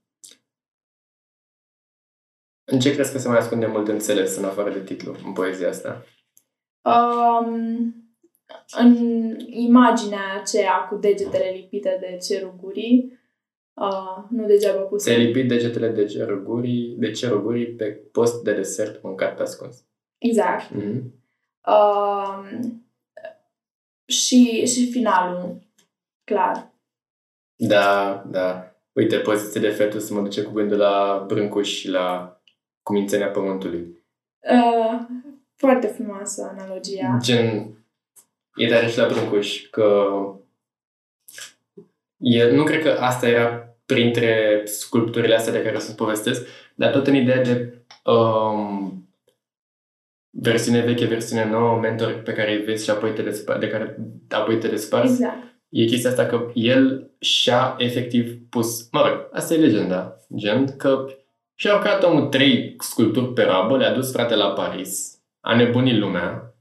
În 2.65 2.79
ce 2.79 2.95
crezi 2.95 3.13
că 3.13 3.19
se 3.19 3.29
mai 3.29 3.39
ascunde 3.39 3.67
mult 3.67 3.89
înțeles 3.89 4.37
în 4.37 4.45
afară 4.45 4.71
de 4.71 4.81
titlu 4.81 5.15
în 5.25 5.33
poezia 5.33 5.69
asta? 5.69 6.05
Um, 6.85 7.95
în 8.79 8.97
imaginea 9.47 10.41
aceea 10.41 10.87
cu 10.91 10.97
degetele 10.97 11.51
lipite 11.55 11.97
de 12.01 12.17
cerul 12.17 12.55
gurii, 12.61 13.19
uh, 13.75 14.25
nu 14.31 14.47
degeaba 14.47 14.81
pus. 14.81 15.03
Ți-ai 15.03 15.25
lipit 15.25 15.49
degetele 15.49 15.89
de 15.89 16.05
cerul 16.05 16.43
gurii, 16.43 16.97
de 16.99 17.11
cerul 17.11 17.43
gurii 17.43 17.67
pe 17.67 17.85
post 18.13 18.43
de 18.43 18.53
desert 18.53 19.03
mâncat 19.03 19.37
pe 19.37 19.43
ascuns. 19.43 19.85
Exact. 20.19 20.71
Mm-hmm. 20.71 21.03
Um, 21.67 22.85
și, 24.07 24.67
și 24.67 24.91
finalul, 24.91 25.59
clar. 26.25 26.73
Da, 27.57 28.23
da. 28.31 28.69
Uite, 28.93 29.17
poziție 29.17 29.61
de 29.61 29.69
fetus 29.69 30.11
mă 30.11 30.21
duce 30.21 30.43
cu 30.43 30.53
gândul 30.53 30.79
la 30.79 31.25
Brâncuș 31.27 31.69
și 31.69 31.89
la 31.89 32.41
cumințenia 32.83 33.31
pământului. 33.31 34.03
Uh, 34.41 35.14
foarte 35.57 35.87
frumoasă 35.87 36.55
analogia. 36.57 37.19
Gen, 37.23 37.77
e 38.57 38.69
tare 38.69 38.87
și 38.87 38.99
la 38.99 39.07
Brâncuș 39.07 39.69
că 39.71 40.07
e, 42.17 42.51
nu 42.51 42.65
cred 42.65 42.83
că 42.83 42.91
asta 42.91 43.29
era 43.29 43.77
printre 43.87 44.63
sculpturile 44.65 45.35
astea 45.35 45.53
de 45.53 45.63
care 45.63 45.77
o 45.77 45.79
să 45.79 45.93
povestesc, 45.93 46.47
dar 46.75 46.93
tot 46.93 47.07
în 47.07 47.15
ideea 47.15 47.43
de 47.43 47.75
um, 48.05 49.09
versiune 50.31 50.81
veche, 50.81 51.05
versiune 51.05 51.45
nouă, 51.45 51.79
mentor 51.79 52.23
pe 52.23 52.33
care 52.33 52.53
îi 52.53 52.65
vezi 52.65 52.85
și 52.85 52.91
apoi 52.91 53.11
te 53.11 53.23
despar, 53.23 53.59
de 53.59 53.69
care 53.69 53.97
apoi 54.31 54.59
te 54.59 54.69
desparți. 54.69 55.13
Exact. 55.13 55.53
E 55.69 55.85
chestia 55.85 56.11
asta 56.11 56.27
că 56.27 56.51
el 56.55 57.11
și-a 57.19 57.75
efectiv 57.79 58.39
pus, 58.51 58.89
mă 58.91 59.09
rog, 59.09 59.29
asta 59.33 59.55
e 59.55 59.57
legenda, 59.57 60.17
gen, 60.37 60.77
că 60.77 61.07
și-a 61.55 61.75
urcat 61.75 62.03
omul 62.03 62.27
trei 62.27 62.77
sculpturi 62.79 63.33
pe 63.33 63.43
rabă, 63.43 63.77
le-a 63.77 63.95
dus 63.95 64.13
frate 64.13 64.35
la 64.35 64.53
Paris, 64.53 65.14
a 65.45 65.55
nebunit 65.57 65.99
lumea, 65.99 66.55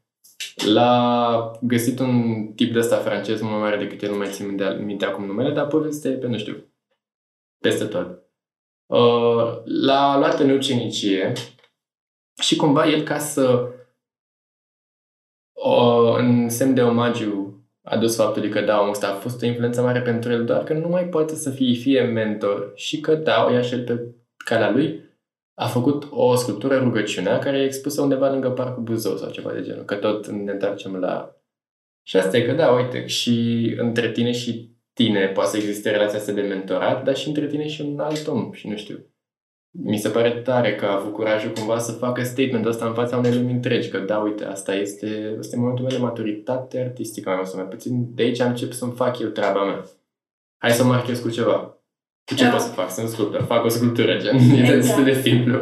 l-a 0.65 1.51
găsit 1.61 1.99
un 1.99 2.45
tip 2.55 2.73
de 2.73 2.79
ăsta 2.79 2.97
francez 2.97 3.41
mult 3.41 3.53
mai 3.53 3.61
mare 3.61 3.77
decât 3.77 4.01
el, 4.01 4.11
nu 4.11 4.17
mai 4.17 4.29
țin 4.29 4.47
minte, 4.47 4.69
minte 4.69 5.05
acum 5.05 5.25
numele, 5.25 5.53
dar 5.53 5.67
povestea 5.67 6.11
e 6.11 6.15
pe, 6.15 6.27
nu 6.27 6.37
știu, 6.37 6.73
peste 7.59 7.85
tot. 7.85 8.21
Uh, 8.85 9.61
l-a 9.65 10.17
luat 10.17 10.39
în 10.39 10.49
ucenicie 10.49 11.33
și 12.41 12.55
cumva 12.55 12.87
el 12.87 13.03
ca 13.03 13.17
să 13.17 13.71
uh, 15.53 16.15
în 16.17 16.49
semn 16.49 16.73
de 16.73 16.83
omagiu 16.83 17.63
adus 17.81 18.15
faptului 18.15 18.49
că 18.49 18.61
da, 18.61 18.79
omul 18.79 18.91
ăsta 18.91 19.07
a 19.07 19.15
fost 19.15 19.41
o 19.41 19.45
influență 19.45 19.81
mare 19.81 20.01
pentru 20.01 20.31
el, 20.31 20.45
doar 20.45 20.63
că 20.63 20.73
nu 20.73 20.87
mai 20.87 21.05
poate 21.05 21.35
să 21.35 21.49
fie 21.49 21.73
fie 21.73 22.01
mentor 22.01 22.71
și 22.75 22.99
că 22.99 23.15
da, 23.15 23.45
o 23.45 23.51
ia 23.51 23.61
și 23.61 23.73
el 23.73 23.83
pe 23.83 24.15
calea 24.37 24.71
lui, 24.71 25.12
a 25.53 25.67
făcut 25.67 26.07
o 26.09 26.35
sculptură 26.35 26.77
rugăciunea 26.77 27.39
care 27.39 27.57
e 27.57 27.65
expusă 27.65 28.01
undeva 28.01 28.29
lângă 28.29 28.49
Parcul 28.49 28.83
Buzău 28.83 29.17
sau 29.17 29.29
ceva 29.29 29.51
de 29.51 29.61
genul, 29.61 29.83
că 29.83 29.95
tot 29.95 30.27
ne 30.27 30.51
întoarcem 30.51 30.95
la... 30.95 31.35
Și 32.07 32.17
asta 32.17 32.37
e 32.37 32.45
că 32.45 32.53
da, 32.53 32.71
uite, 32.71 33.05
și 33.05 33.67
între 33.77 34.11
tine 34.11 34.31
și 34.31 34.71
tine 34.93 35.27
poate 35.27 35.49
să 35.49 35.57
existe 35.57 35.91
relația 35.91 36.17
asta 36.17 36.31
de 36.31 36.41
mentorat, 36.41 37.03
dar 37.03 37.15
și 37.15 37.27
între 37.27 37.47
tine 37.47 37.67
și 37.67 37.81
un 37.81 37.99
alt 37.99 38.27
om 38.27 38.51
și 38.51 38.67
nu 38.67 38.75
știu. 38.75 39.07
Mi 39.75 39.97
se 39.97 40.09
pare 40.09 40.31
tare 40.31 40.75
că 40.75 40.85
a 40.85 40.95
avut 40.95 41.13
curajul 41.13 41.51
cumva 41.51 41.77
să 41.77 41.91
facă 41.91 42.23
statementul 42.23 42.71
ăsta 42.71 42.85
în 42.85 42.93
fața 42.93 43.17
unei 43.17 43.33
lumi 43.33 43.51
întregi, 43.51 43.89
că 43.89 43.99
da, 43.99 44.19
uite, 44.19 44.45
asta 44.45 44.75
este, 44.75 45.35
asta 45.39 45.55
e 45.55 45.59
momentul 45.59 45.85
meu 45.85 45.97
de 45.97 46.03
maturitate 46.03 46.79
artistică, 46.79 47.29
mai 47.29 47.37
mult 47.37 47.49
sau 47.49 47.59
mai 47.59 47.69
puțin. 47.69 48.13
De 48.13 48.23
aici 48.23 48.39
încep 48.39 48.71
să-mi 48.71 48.91
fac 48.91 49.19
eu 49.19 49.27
treaba 49.27 49.65
mea. 49.65 49.85
Hai 50.57 50.71
să 50.71 50.83
marchez 50.83 51.19
cu 51.19 51.29
ceva. 51.29 51.72
Cu 52.27 52.33
ce 52.35 52.43
Da. 52.43 52.49
pot 52.49 52.59
să 52.59 52.67
fac? 52.79 52.89
Sunt 52.91 53.07
sculptor. 53.09 53.41
Fac 53.53 53.65
o 53.65 53.67
sculptură, 53.77 54.17
gen. 54.17 54.35
E 54.35 54.59
Exact. 54.59 54.79
destul 54.81 55.03
de 55.03 55.19
simplu. 55.23 55.57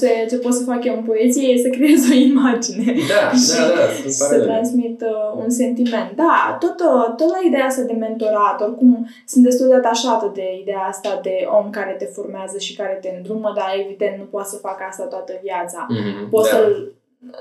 Ce, 0.00 0.08
ce 0.30 0.36
pot 0.36 0.54
să 0.54 0.64
fac 0.64 0.84
eu 0.84 0.94
în 0.96 1.02
poezie 1.02 1.48
e 1.52 1.56
să 1.66 1.68
creez 1.68 2.00
o 2.10 2.14
imagine. 2.14 2.84
Da, 3.12 3.22
Și- 3.42 3.56
da, 3.58 3.66
da, 3.78 3.86
și 3.94 4.00
sunt 4.00 4.12
să 4.12 4.24
paralele. 4.24 4.50
transmit 4.52 5.00
uh, 5.00 5.42
un 5.44 5.50
sentiment. 5.50 6.10
Da, 6.16 6.56
tot, 6.60 6.76
uh, 6.90 7.06
tot 7.16 7.28
la 7.36 7.40
ideea 7.48 7.64
asta 7.64 7.82
de 7.82 7.92
mentorat, 7.92 8.60
oricum 8.60 9.08
sunt 9.26 9.44
destul 9.44 9.66
de 9.68 9.74
atașată 9.74 10.30
de 10.34 10.46
ideea 10.62 10.84
asta 10.92 11.18
de 11.22 11.34
om 11.60 11.70
care 11.70 11.94
te 11.98 12.04
formează 12.04 12.58
și 12.58 12.76
care 12.76 12.98
te 13.02 13.10
îndrumă, 13.16 13.52
dar 13.56 13.70
evident 13.84 14.16
nu 14.18 14.24
poate 14.24 14.48
să 14.48 14.56
facă 14.56 14.82
asta 14.88 15.04
toată 15.04 15.32
viața. 15.42 15.86
Mhm, 15.88 16.28
Poți 16.30 16.50
da. 16.50 16.56
să-l, 16.56 16.92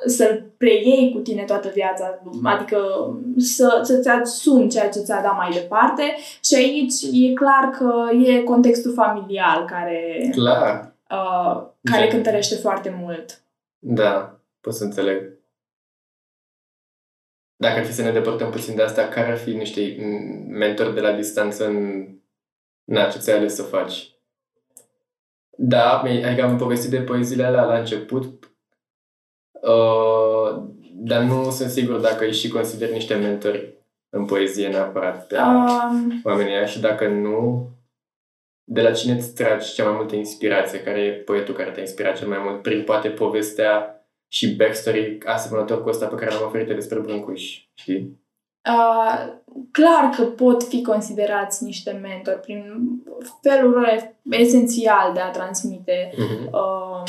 să-l 0.05 0.51
preiei 0.57 1.11
cu 1.13 1.19
tine 1.19 1.43
toată 1.43 1.69
viața, 1.73 2.21
adică 2.43 2.79
să, 3.37 3.79
să-ți 3.83 4.09
asumi 4.09 4.69
ceea 4.69 4.89
ce 4.89 4.99
ți-a 4.99 5.21
dat 5.21 5.35
mai 5.35 5.51
departe 5.51 6.03
și 6.43 6.55
aici 6.55 6.93
e 7.11 7.33
clar 7.33 7.69
că 7.69 8.15
e 8.25 8.41
contextul 8.43 8.93
familial 8.93 9.65
care, 9.65 10.29
Clar. 10.31 10.93
uh, 11.11 11.67
care 11.83 12.01
Gen. 12.01 12.09
cântărește 12.09 12.55
foarte 12.55 12.95
mult. 12.99 13.41
Da, 13.79 14.39
pot 14.61 14.73
să 14.73 14.83
înțeleg. 14.83 15.39
Dacă 17.55 17.79
ar 17.79 17.85
fi 17.85 17.93
să 17.93 18.01
ne 18.01 18.11
depărtăm 18.11 18.49
puțin 18.49 18.75
de 18.75 18.81
asta, 18.83 19.07
care 19.07 19.31
ar 19.31 19.37
fi 19.37 19.53
niște 19.53 19.95
m, 19.99 20.03
mentori 20.57 20.93
de 20.93 20.99
la 21.01 21.11
distanță 21.11 21.65
în 21.67 22.07
na, 22.83 23.09
ce 23.09 23.17
ți-ai 23.19 23.37
ales 23.37 23.55
să 23.55 23.63
faci? 23.63 24.09
Da, 25.57 26.01
mi- 26.03 26.25
adică 26.25 26.43
am 26.43 26.57
povestit 26.57 26.89
de 26.89 27.01
poeziile 27.01 27.43
alea 27.43 27.63
la 27.63 27.77
început, 27.77 28.50
uh, 29.61 30.63
dar 30.93 31.21
nu 31.21 31.49
sunt 31.49 31.69
sigur 31.69 31.99
dacă 31.99 32.23
îi 32.23 32.33
și 32.33 32.49
consider 32.49 32.91
niște 32.91 33.15
mentori 33.15 33.73
în 34.09 34.25
poezie 34.25 34.67
neapărat 34.67 35.27
pe 35.27 35.37
Um, 35.37 36.21
oamenii 36.23 36.53
ăia 36.53 36.65
și 36.65 36.79
dacă 36.79 37.07
nu, 37.07 37.69
de 38.63 38.81
la 38.81 38.91
cine 38.91 39.13
îți 39.13 39.33
tragi 39.33 39.73
cea 39.73 39.83
mai 39.83 39.95
multă 39.95 40.15
inspirație? 40.15 40.81
Care 40.81 40.99
e 40.99 41.11
poetul 41.11 41.53
care 41.53 41.71
te-a 41.71 41.81
inspirat 41.81 42.17
cel 42.17 42.27
mai 42.27 42.39
mult? 42.43 42.61
Prin 42.61 42.83
poate 42.83 43.09
povestea 43.09 44.05
și 44.27 44.55
backstory 44.55 45.17
asemănător 45.25 45.83
cu 45.83 45.89
ăsta 45.89 46.05
pe 46.05 46.15
care 46.15 46.31
l-am 46.33 46.45
oferit 46.45 46.67
despre 46.67 46.99
Brâncuș, 46.99 47.59
știi? 47.73 48.19
Uh, 48.69 49.33
clar 49.71 50.09
că 50.15 50.23
pot 50.23 50.63
fi 50.63 50.81
considerați 50.81 51.63
niște 51.63 51.91
mentori 51.91 52.39
prin 52.39 52.63
felul 53.41 53.71
lor 53.71 54.15
esențial 54.29 55.13
de 55.13 55.19
a 55.19 55.29
transmite 55.29 56.09
Mm-hmm. 56.13 56.49
uh, 56.51 57.03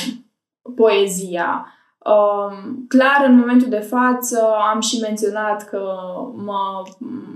poezia. 0.75 1.67
Uh, 2.05 2.57
clar, 2.87 3.23
în 3.27 3.37
momentul 3.37 3.69
de 3.69 3.79
față 3.79 4.55
am 4.73 4.79
și 4.79 4.99
menționat 5.01 5.63
că 5.69 5.81
mă 6.35 6.83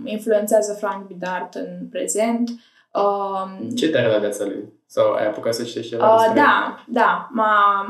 influențează 0.04 0.74
Frank 0.74 1.08
Bidart 1.08 1.54
în 1.56 1.88
prezent. 1.92 2.50
Uh, 2.94 3.68
Ce 3.76 3.90
te-are 3.90 4.12
la 4.12 4.18
viața 4.18 4.44
lui? 4.46 4.64
Sau 4.86 5.12
ai 5.14 5.28
apucat 5.28 5.54
să 5.54 5.64
citești 5.64 5.90
ceva 5.90 6.14
Uh, 6.14 6.20
despre 6.22 6.42
da, 6.42 6.84
da. 6.88 7.28
M-a, 7.32 7.86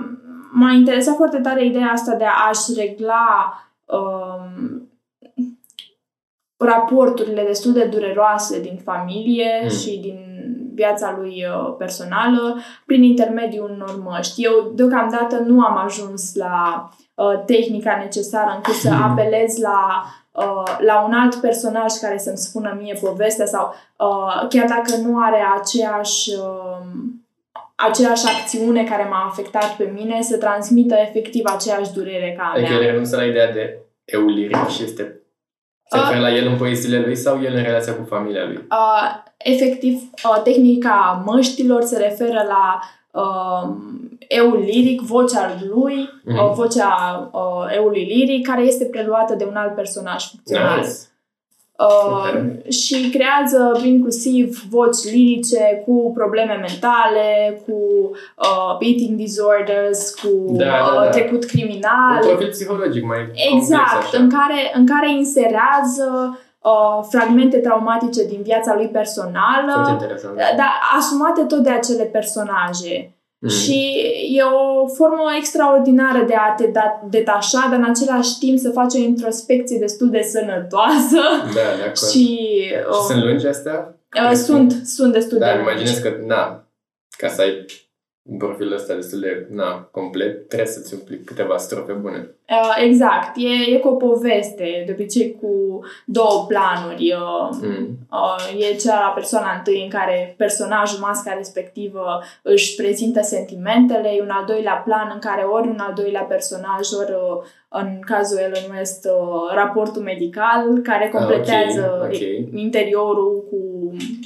m-a 0.51 0.71
interesat 0.71 1.15
foarte 1.15 1.37
tare 1.39 1.65
ideea 1.65 1.87
asta 1.91 2.15
de 2.15 2.25
a-și 2.49 2.73
regla 2.75 3.53
um, 3.85 4.89
raporturile 6.57 7.43
destul 7.43 7.73
de 7.73 7.85
dureroase 7.85 8.61
din 8.61 8.79
familie 8.83 9.59
Mm. 9.63 9.69
și 9.69 9.97
din 9.99 10.19
viața 10.81 11.17
lui 11.19 11.45
uh, 11.45 11.75
personală 11.77 12.59
prin 12.85 13.03
intermediul 13.03 13.69
unor 13.69 13.95
măști. 14.03 14.43
Eu 14.43 14.71
deocamdată 14.75 15.35
nu 15.45 15.61
am 15.61 15.77
ajuns 15.85 16.35
la 16.35 16.89
uh, 17.15 17.43
tehnica 17.45 17.97
necesară 18.03 18.51
încât 18.55 18.73
să 18.73 18.89
apelez 19.09 19.57
la 19.57 19.79
uh, 20.31 20.77
la 20.79 21.03
un 21.05 21.13
alt 21.13 21.35
personaj 21.35 21.93
care 22.01 22.17
să-mi 22.17 22.37
spună 22.47 22.77
mie 22.81 22.97
povestea 23.01 23.45
sau 23.45 23.65
uh, 23.97 24.47
chiar 24.49 24.67
dacă 24.67 24.95
nu 25.05 25.19
are 25.27 25.41
aceeași 25.59 26.31
uh, 26.33 26.87
aceeași 27.75 28.25
acțiune 28.27 28.83
care 28.83 29.07
m-a 29.09 29.27
afectat 29.29 29.75
pe 29.75 29.91
mine 29.93 30.21
să 30.21 30.37
transmită 30.37 30.95
efectiv 31.07 31.43
aceeași 31.45 31.93
durere 31.93 32.35
ca 32.37 32.43
a 32.43 32.51
Adică 32.53 32.69
mea. 32.69 32.79
el 32.79 32.85
renunță 32.85 33.15
la 33.15 33.25
ideea 33.25 33.51
de 33.51 33.79
euliric 34.05 34.67
și 34.67 34.83
este... 34.83 35.21
Se 35.89 35.97
Uh. 35.97 36.03
referă 36.03 36.19
la 36.21 36.31
el 36.35 36.47
în 36.47 36.57
poeziile 36.57 36.99
lui 36.99 37.15
sau 37.15 37.41
el 37.41 37.53
în 37.55 37.63
relația 37.63 37.95
cu 37.95 38.05
familia 38.09 38.45
lui? 38.45 38.55
Uh, 38.69 39.03
efectiv, 39.37 39.93
uh, 40.23 40.41
tehnica 40.43 41.23
măștilor 41.25 41.81
se 41.81 41.97
referă 41.97 42.45
la 42.47 42.79
uh, 43.21 43.69
eul 44.27 44.57
liric, 44.65 45.01
vocea 45.01 45.55
lui, 45.69 46.09
Mhm. 46.23 46.37
uh, 46.43 46.51
vocea 46.53 47.29
uh, 47.33 47.75
eului 47.75 48.03
liric, 48.03 48.47
care 48.47 48.61
este 48.61 48.85
preluată 48.85 49.35
de 49.35 49.45
un 49.45 49.55
alt 49.55 49.75
personaj 49.75 50.23
ficțional. 50.29 50.77
Nice. 50.77 50.89
Uh, 51.77 52.23
Super. 52.25 52.71
și 52.71 53.09
creează 53.09 53.81
inclusiv 53.83 54.63
voci 54.69 55.03
lirice 55.03 55.83
cu 55.85 56.11
probleme 56.15 56.53
mentale, 56.53 57.61
cu 57.65 58.09
uh, 58.35 58.77
eating 58.79 59.17
disorders, 59.17 60.13
cu 60.13 60.45
Da, 60.47 60.63
da, 60.65 60.93
uh, 60.95 61.01
da. 61.03 61.09
trecut 61.09 61.45
criminal. 61.45 62.19
Un 62.21 62.27
profil 62.27 62.49
psihologic 62.49 63.03
mai 63.05 63.31
Exact, 63.53 63.89
complex 63.89 64.13
așa. 64.13 64.23
în 64.23 64.29
care, 64.29 64.71
în 64.73 64.85
care 64.85 65.11
inserează 65.11 66.39
uh, 66.61 67.05
fragmente 67.09 67.57
traumatice 67.57 68.25
din 68.25 68.41
viața 68.41 68.73
lui 68.75 68.89
Foarte 68.91 68.97
personală, 68.97 69.89
interesant. 69.91 70.35
dar 70.35 70.71
asumate 70.97 71.41
tot 71.41 71.59
de 71.59 71.69
acele 71.69 72.03
personaje. 72.03 73.16
Mhm. 73.39 73.53
Și 73.53 73.79
e 74.37 74.41
o 74.43 74.87
formă 74.87 75.23
extraordinară 75.37 76.23
de 76.27 76.33
a 76.35 76.53
te 76.57 76.67
da, 76.67 77.01
detașa, 77.09 77.67
dar 77.69 77.79
în 77.79 77.89
același 77.89 78.37
timp 78.39 78.59
să 78.59 78.69
faci 78.69 78.93
o 78.93 78.97
introspecție 78.97 79.77
destul 79.79 80.09
de 80.09 80.21
sănătoasă. 80.21 81.19
Da, 81.55 81.75
de 81.77 81.81
acord. 81.81 81.95
Și, 81.97 82.17
Și 82.17 82.59
uh, 82.89 82.95
sunt 83.09 83.23
lungi 83.23 83.47
astea? 83.47 83.95
uh, 84.29 84.35
sunt, 84.35 84.71
sunt 84.85 85.13
destul 85.13 85.37
Da, 85.37 85.45
de 85.45 85.51
îmi 85.51 85.63
lungi. 85.63 85.81
imaginez 85.81 86.01
că, 86.03 86.17
na, 86.25 86.67
ca 87.17 87.27
să 87.27 87.41
ai 87.41 87.65
un 88.29 88.37
profil 88.37 88.73
ăsta 88.73 88.93
destul 88.93 89.19
de, 89.19 89.47
na, 89.49 89.87
complet, 89.91 90.47
trebuie 90.47 90.67
să-ți 90.67 90.93
umpli 90.93 91.19
câteva 91.23 91.57
strofe 91.57 91.91
bune. 91.93 92.29
Uh, 92.49 92.83
exact, 92.83 93.37
e, 93.37 93.73
e 93.73 93.77
cu 93.79 93.87
o 93.87 93.95
poveste, 93.95 94.83
de 94.85 94.91
obicei 94.91 95.37
cu 95.41 95.79
două 96.05 96.45
planuri. 96.47 97.13
Uh, 97.13 97.35
Mm. 97.61 97.97
Uh, 98.11 98.69
e 98.71 98.75
cea 98.75 98.99
la 98.99 99.11
persoana 99.15 99.55
întâi 99.57 99.83
în 99.83 99.89
care 99.89 100.33
personajul, 100.37 100.99
masca 100.99 101.33
respectivă, 101.33 102.23
își 102.41 102.75
prezintă 102.75 103.21
sentimentele, 103.21 104.09
e 104.09 104.21
un 104.21 104.29
al 104.29 104.45
doilea 104.45 104.81
plan 104.85 105.09
în 105.13 105.19
care 105.19 105.41
ori 105.43 105.67
un 105.67 105.79
al 105.79 105.93
doilea 105.95 106.21
personaj, 106.21 106.91
ori 106.99 107.11
uh, 107.11 107.43
în 107.69 107.99
cazul 108.05 108.37
el 108.37 108.51
numesc 108.67 109.05
uh, 109.05 109.53
raportul 109.55 110.01
medical, 110.01 110.79
care 110.83 111.09
completează 111.13 111.99
Ah, 112.01 112.07
ok, 112.07 112.13
ok. 112.13 112.59
interiorul 112.59 113.45
cu 113.49 113.57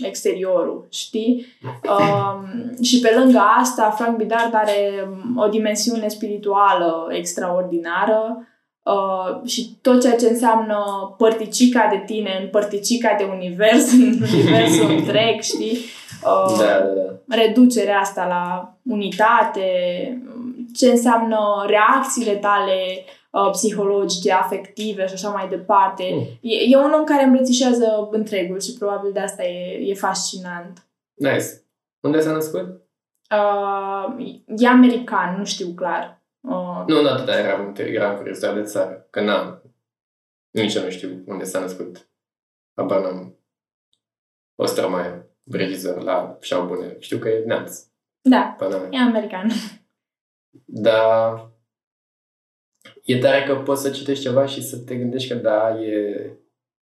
exteriorul, 0.01 0.87
știi? 0.89 1.45
Um, 1.63 2.83
și 2.83 2.99
pe 2.99 3.15
lângă 3.17 3.41
asta, 3.59 3.89
Frank 3.97 4.17
Bidard 4.17 4.53
are 4.53 5.09
um, 5.09 5.37
o 5.37 5.47
dimensiune 5.47 6.07
spirituală 6.07 7.07
extraordinară 7.11 8.47
uh, 8.83 9.49
și 9.49 9.77
tot 9.81 10.01
ceea 10.01 10.15
ce 10.15 10.27
înseamnă 10.29 10.77
părticica 11.17 11.87
de 11.91 12.03
tine 12.05 12.39
în 12.41 12.49
părticica 12.49 13.15
de 13.17 13.23
univers, 13.23 13.91
în 13.91 14.01
universul 14.31 14.89
întreg, 14.89 15.41
știi? 15.41 15.77
Uh, 16.23 16.57
Da, 16.57 16.65
da, 16.65 16.91
da. 16.95 17.35
reducerea 17.35 17.99
asta 17.99 18.25
la 18.27 18.75
unitate, 18.93 19.61
ce 20.75 20.89
înseamnă 20.89 21.65
reacțiile 21.67 22.31
tale 22.31 22.73
uh, 22.97 23.19
psihologice, 23.51 24.31
afective 24.31 25.05
și 25.07 25.13
așa 25.13 25.29
mai 25.29 25.49
departe. 25.49 26.09
Mm. 26.13 26.21
E, 26.41 26.55
e 26.69 26.77
un 26.77 26.91
om 26.91 27.03
care 27.03 27.23
îmbrățișează 27.23 28.07
întregul 28.11 28.59
și 28.59 28.73
probabil 28.77 29.11
de 29.11 29.19
asta 29.19 29.43
e, 29.43 29.89
e 29.89 29.93
fascinant. 29.93 30.87
Nice. 31.13 31.45
Unde 31.99 32.19
s-a 32.19 32.31
născut? 32.31 32.67
Uh, 33.31 34.35
e 34.57 34.67
american, 34.67 35.35
nu 35.37 35.45
știu 35.45 35.73
clar. 35.73 36.21
Uh, 36.41 36.83
Nu, 36.87 37.01
nu 37.01 37.09
atâta 37.09 37.37
eram, 37.39 37.75
eram 37.77 38.15
curios, 38.15 38.39
doar 38.39 38.53
de 38.53 38.63
țară. 38.63 39.07
Că 39.09 39.21
n-am. 39.21 39.61
Nici 40.51 40.73
eu 40.75 40.83
nu 40.83 40.89
știu 40.89 41.23
unde 41.25 41.43
s-a 41.43 41.59
născut. 41.59 42.09
Habar 42.75 43.01
n-am. 43.01 43.35
Ostromaiu, 44.55 45.25
regizor 45.51 46.01
la 46.01 46.37
Șau 46.41 46.65
Bune. 46.65 46.95
Știu 46.99 47.17
că 47.17 47.29
e 47.29 47.43
neamț. 47.45 47.79
da, 48.21 48.55
Pana 48.57 48.77
mea. 48.77 48.87
e 48.91 48.97
american. 48.97 49.49
Dar 50.65 51.49
e 53.11 53.17
tare 53.17 53.43
că 53.43 53.55
poți 53.55 53.81
să 53.81 53.89
citești 53.89 54.23
ceva 54.23 54.45
și 54.45 54.63
să 54.63 54.77
te 54.77 54.95
gândești 54.95 55.29
că 55.29 55.35
da, 55.35 55.79
e, 55.79 56.29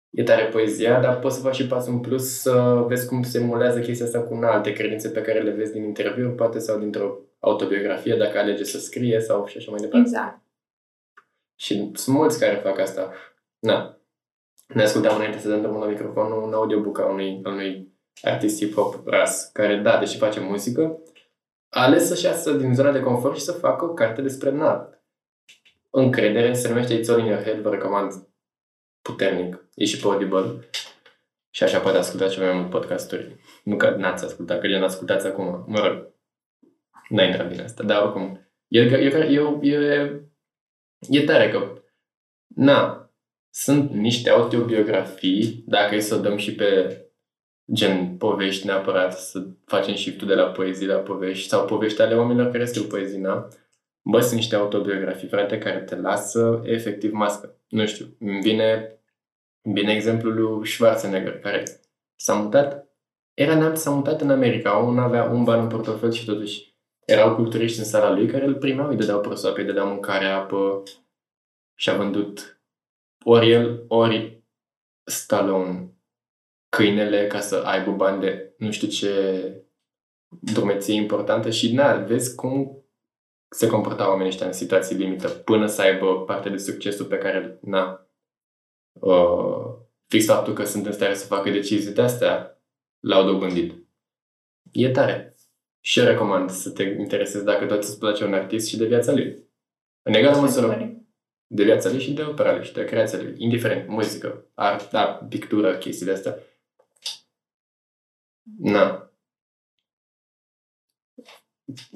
e 0.10 0.24
tare 0.24 0.46
poezia, 0.46 1.00
dar 1.00 1.20
poți 1.20 1.36
să 1.36 1.42
faci 1.42 1.56
și 1.56 1.68
pasul 1.68 1.94
în 1.94 2.00
plus 2.00 2.42
să 2.42 2.84
vezi 2.88 3.08
cum 3.08 3.24
se 3.24 3.40
emulează 3.40 3.80
chestia 3.80 4.06
asta 4.06 4.22
cu 4.22 4.40
alte 4.44 4.74
credințe 4.74 5.10
pe 5.10 5.22
care 5.22 5.42
le 5.42 5.52
vezi 5.52 5.72
din 5.72 5.84
interviu, 5.84 6.32
poate 6.32 6.60
sau 6.60 6.80
dintr-o 6.80 7.20
autobiografie, 7.40 8.16
dacă 8.16 8.38
alege 8.38 8.64
să 8.64 8.80
scrie 8.80 9.20
sau 9.20 9.46
și 9.46 9.58
așa 9.58 9.72
mai 9.72 9.80
departe. 9.80 10.08
Exact. 10.08 10.42
Și 11.56 11.92
sunt 11.94 12.16
mulți 12.16 12.40
care 12.40 12.56
fac 12.56 12.80
asta. 12.80 13.12
Na. 13.60 13.98
Ne 14.68 14.84
ascultam 14.84 15.16
înainte 15.16 15.38
să 15.38 15.50
dăm 15.50 15.62
drumul 15.62 15.80
la 15.80 15.88
microfon 15.88 16.32
un 16.32 16.54
audiobook 16.54 17.00
al 17.00 17.12
unui, 17.12 17.42
al 17.44 17.52
unui 17.52 17.94
artist 18.22 18.66
hip-hop 18.66 19.06
ras, 19.06 19.50
care, 19.54 19.76
da, 19.76 20.00
deși 20.00 20.18
face 20.18 20.40
muzică, 20.40 21.02
a 21.70 21.84
ales 21.84 22.08
să-și 22.08 22.26
iasă 22.26 22.52
din 22.52 22.74
zona 22.74 22.92
de 22.92 23.00
confort 23.00 23.36
și 23.36 23.44
să 23.44 23.52
facă 23.52 23.86
o 23.86 23.94
carte 23.94 24.22
despre 24.22 24.52
nat. 24.52 24.93
Încredere, 25.96 26.54
se 26.54 26.68
numește 26.68 27.00
It's 27.00 27.08
All 27.08 27.20
In 27.20 27.26
Your 27.26 27.44
Head, 27.44 27.62
vă 27.62 27.70
recomand 27.70 28.28
puternic. 29.02 29.66
E 29.76 29.86
și 29.86 30.00
pe 30.00 30.08
Audible. 30.08 30.70
Și 31.50 31.64
așa 31.64 31.80
poate 31.80 31.98
asculta 31.98 32.28
ceva 32.28 32.46
mai 32.46 32.58
mult 32.58 32.70
podcasturi. 32.70 33.36
Nu 33.64 33.76
că 33.78 33.90
n-ați 33.90 34.26
ascultat, 34.26 34.60
că 34.60 34.68
gen 34.68 34.84
ascultați 34.84 35.28
acum. 35.28 35.64
Mă 35.68 35.88
rog, 35.88 36.14
n-a 37.10 37.24
intrat 37.24 37.50
bine 37.50 37.62
asta, 37.62 37.84
dar 37.84 38.04
oricum. 38.04 38.48
E, 38.68 38.80
e, 38.80 39.28
e, 39.62 39.72
e, 39.72 40.22
e 41.10 41.24
tare 41.24 41.50
că, 41.50 41.82
na, 42.48 43.10
sunt 43.50 43.92
niște 43.92 44.30
autobiografii, 44.30 45.64
dacă 45.68 45.96
e 45.96 46.00
să 46.00 46.16
o 46.16 46.20
dăm 46.20 46.38
și 46.38 46.56
pe 46.56 47.02
gen 47.74 48.18
povești 48.18 48.66
neapărat, 48.66 49.20
să 49.20 49.48
facem 49.66 49.96
shift 49.96 50.24
de 50.24 50.34
la 50.34 50.52
poezii 50.52 50.88
la 50.88 50.98
povești 50.98 51.48
sau 51.48 51.66
povești 51.66 52.02
ale 52.02 52.16
oamenilor 52.16 52.52
care 52.52 52.66
scriu 52.66 52.84
poezii, 52.84 53.20
na? 53.20 53.48
Bă, 54.06 54.20
sunt 54.20 54.34
niște 54.34 54.56
autobiografii, 54.56 55.28
frate, 55.28 55.58
care 55.58 55.80
te 55.80 55.96
lasă 55.96 56.62
efectiv 56.66 57.12
mască. 57.12 57.58
Nu 57.68 57.86
știu, 57.86 58.16
îmi 58.20 58.42
vine, 58.42 59.00
îmi 59.62 59.74
vine 59.74 59.94
exemplul 59.94 60.34
lui 60.34 60.68
Schwarzenegger, 60.68 61.40
care 61.40 61.64
s-a 62.16 62.34
mutat, 62.34 62.88
era 63.34 63.56
neamț, 63.56 63.80
s-a 63.80 63.92
mutat 63.92 64.22
în 64.22 64.30
America, 64.30 64.80
omul 64.80 64.94
nu 64.94 65.02
avea 65.02 65.24
un 65.24 65.44
ban 65.44 65.60
în 65.60 65.68
portofel 65.68 66.12
și 66.12 66.26
totuși 66.26 66.76
erau 67.06 67.36
culturiști 67.36 67.80
în 67.80 67.86
sala 67.86 68.14
lui 68.14 68.28
care 68.28 68.46
îl 68.46 68.56
primeau, 68.56 68.90
îi 68.90 68.96
dădeau 68.96 69.22
prosoape, 69.22 69.60
îi 69.60 69.68
dădeau 69.68 69.88
mâncare, 69.88 70.26
apă 70.26 70.84
și 71.76 71.90
a 71.90 71.98
vândut 71.98 72.62
ori 73.24 73.52
el, 73.52 73.86
ori 73.88 74.44
Stallone 75.06 75.94
câinele 76.70 77.28
ca 77.28 77.40
să 77.40 77.56
aibă 77.66 77.92
bani 77.92 78.22
de 78.22 78.54
nu 78.58 78.72
știu 78.72 78.88
ce 78.88 79.12
drumeție 80.42 80.94
importantă 80.94 81.50
și 81.50 81.74
na, 81.74 81.96
vezi 81.96 82.36
cum 82.36 82.83
se 83.54 83.68
comportau 83.68 84.10
oamenii 84.10 84.32
ăștia 84.32 84.46
în 84.46 84.54
situații 84.54 84.96
limită 84.96 85.30
până 85.30 85.66
să 85.66 85.82
aibă 85.82 86.24
parte 86.24 86.50
de 86.50 86.58
succesul 86.58 87.06
pe 87.06 87.18
care, 87.18 87.60
na, 87.62 88.08
uh, 88.94 89.76
fix 90.08 90.26
faptul 90.26 90.54
că 90.54 90.64
sunt 90.64 90.86
în 90.86 90.92
stare 90.92 91.14
să 91.14 91.26
facă 91.26 91.50
decizii 91.50 91.94
de 91.94 92.02
astea 92.02 92.62
l-au 93.00 93.26
dobândit. 93.26 93.88
E 94.72 94.90
tare. 94.90 95.36
Și 95.80 96.00
eu 96.00 96.06
recomand 96.06 96.50
să 96.50 96.70
te 96.70 96.84
interesezi 96.84 97.44
dacă 97.44 97.66
tot 97.66 97.84
îți 97.84 98.00
place 98.00 98.26
un 98.26 98.34
artist 98.34 98.68
și 98.68 98.78
de 98.78 98.86
viața 98.86 99.12
lui. 99.12 99.48
În 100.02 100.14
egală 100.14 100.40
măsură 100.40 100.94
de 101.48 101.64
viața 101.64 101.90
lui 101.90 102.00
și 102.00 102.14
de 102.14 102.24
opera 102.24 102.56
lui 102.56 102.66
și 102.66 102.74
de 102.74 102.86
creația 102.86 103.22
lui. 103.22 103.36
Indiferent, 103.38 103.88
muzică, 103.88 104.46
art, 104.54 104.92
da, 104.92 105.06
pictură, 105.30 105.78
chestiile 105.78 106.12
astea. 106.12 106.38
Na. 108.58 109.13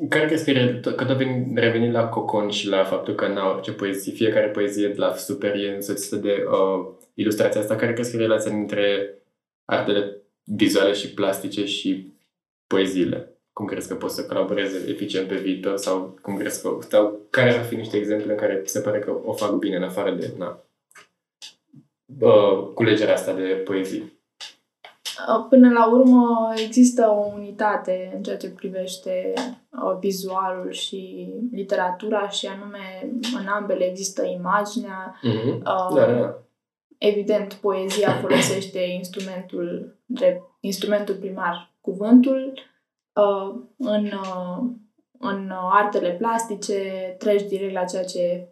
Care 0.10 0.26
crezi 0.26 0.46
că, 0.46 0.52
re- 0.52 0.80
că 0.96 1.06
tot 1.06 1.18
veni- 1.18 1.56
revenim 1.56 1.92
la 1.92 2.08
Cocon 2.08 2.50
și 2.50 2.68
la 2.68 2.84
faptul 2.84 3.16
că 3.16 3.28
na, 3.28 3.50
orice 3.50 3.72
poezie, 3.72 4.14
fiecare 4.14 4.48
poezie 4.48 4.88
de 4.88 4.98
la 4.98 5.14
super 5.14 5.56
e 5.56 5.76
însoțită 5.76 6.16
de 6.16 6.46
uh, 6.52 6.88
ilustrația 7.14 7.62
asta, 7.62 7.76
care 7.76 7.94
crezi 7.94 8.12
că 8.12 8.18
e 8.18 8.20
relația 8.20 8.52
dintre 8.52 9.14
artele 9.66 10.22
vizuale 10.44 10.94
și 10.94 11.14
plastice 11.14 11.66
și 11.66 12.14
poeziile? 12.68 13.32
Cum 13.54 13.66
crezi 13.66 13.88
că 13.88 13.96
pot 13.96 14.12
să 14.12 14.26
colaboreze 14.26 14.90
eficient 14.90 15.28
pe 15.28 15.36
viitor 15.36 15.78
sau 15.78 16.18
cum 16.22 16.38
crezi 16.38 16.62
că, 16.62 16.78
sau 16.90 17.20
care 17.30 17.54
ar 17.54 17.64
fi 17.64 17.76
niște 17.76 17.98
exemple 17.98 18.32
în 18.32 18.38
care 18.38 18.62
ți 18.66 18.72
se 18.72 18.82
pare 18.82 19.00
că 19.00 19.12
o 19.24 19.34
fac 19.34 19.52
bine 19.52 19.76
în 19.76 19.84
afară 19.84 20.12
de 20.12 20.34
na, 20.38 20.64
uh, 22.20 22.72
culegerea 22.74 23.14
asta 23.14 23.34
de 23.34 23.44
poezii? 23.44 24.17
Până 25.50 25.72
la 25.72 25.92
urmă 25.92 26.54
există 26.56 27.08
o 27.10 27.32
unitate 27.36 28.12
în 28.16 28.24
ceea 28.24 28.38
ce 28.38 28.50
privește 28.50 29.34
vizualul 30.00 30.72
și 30.72 31.34
literatura 31.52 32.30
și 32.30 32.48
anume 32.48 33.10
în 33.40 33.48
ambele 33.48 33.84
există 33.84 34.26
imaginea. 34.26 35.20
Mm-hmm. 35.20 35.58
Uh, 35.58 35.96
da, 35.96 36.06
da. 36.06 36.38
Evident, 36.98 37.54
poezia 37.54 38.12
folosește 38.22 38.80
instrumentul 38.80 39.96
de 40.06 40.42
instrumentul 40.60 41.16
primar, 41.16 41.74
cuvântul. 41.82 42.54
Uh, 43.14 43.56
în, 43.78 44.06
uh, 44.06 44.70
în 45.20 45.52
artele 45.72 46.10
plastice 46.10 47.16
treci 47.18 47.48
direct 47.48 47.74
la 47.74 47.84
ceea 47.84 48.04
ce 48.04 48.48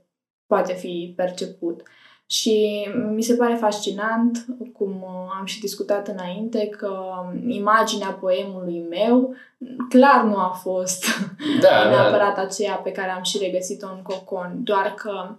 poate 0.47 0.73
fi 0.73 1.13
perceput. 1.15 1.83
Și 2.27 2.87
mi 3.09 3.21
se 3.21 3.35
pare 3.35 3.53
fascinant, 3.55 4.45
cum 4.73 5.05
am 5.39 5.45
și 5.45 5.59
discutat 5.59 6.07
înainte, 6.07 6.67
că 6.67 6.97
imaginea 7.47 8.09
poemului 8.09 8.85
meu 8.89 9.35
clar 9.89 10.23
nu 10.23 10.37
a 10.37 10.59
fost 10.61 11.05
da, 11.61 11.69
da. 11.69 11.89
neapărat 11.89 12.35
da. 12.35 12.41
aceea 12.41 12.75
pe 12.75 12.91
care 12.91 13.09
am 13.09 13.23
și 13.23 13.37
regăsit-o 13.37 13.87
în 13.87 14.01
cocon, 14.01 14.59
doar 14.63 14.93
că 14.97 15.35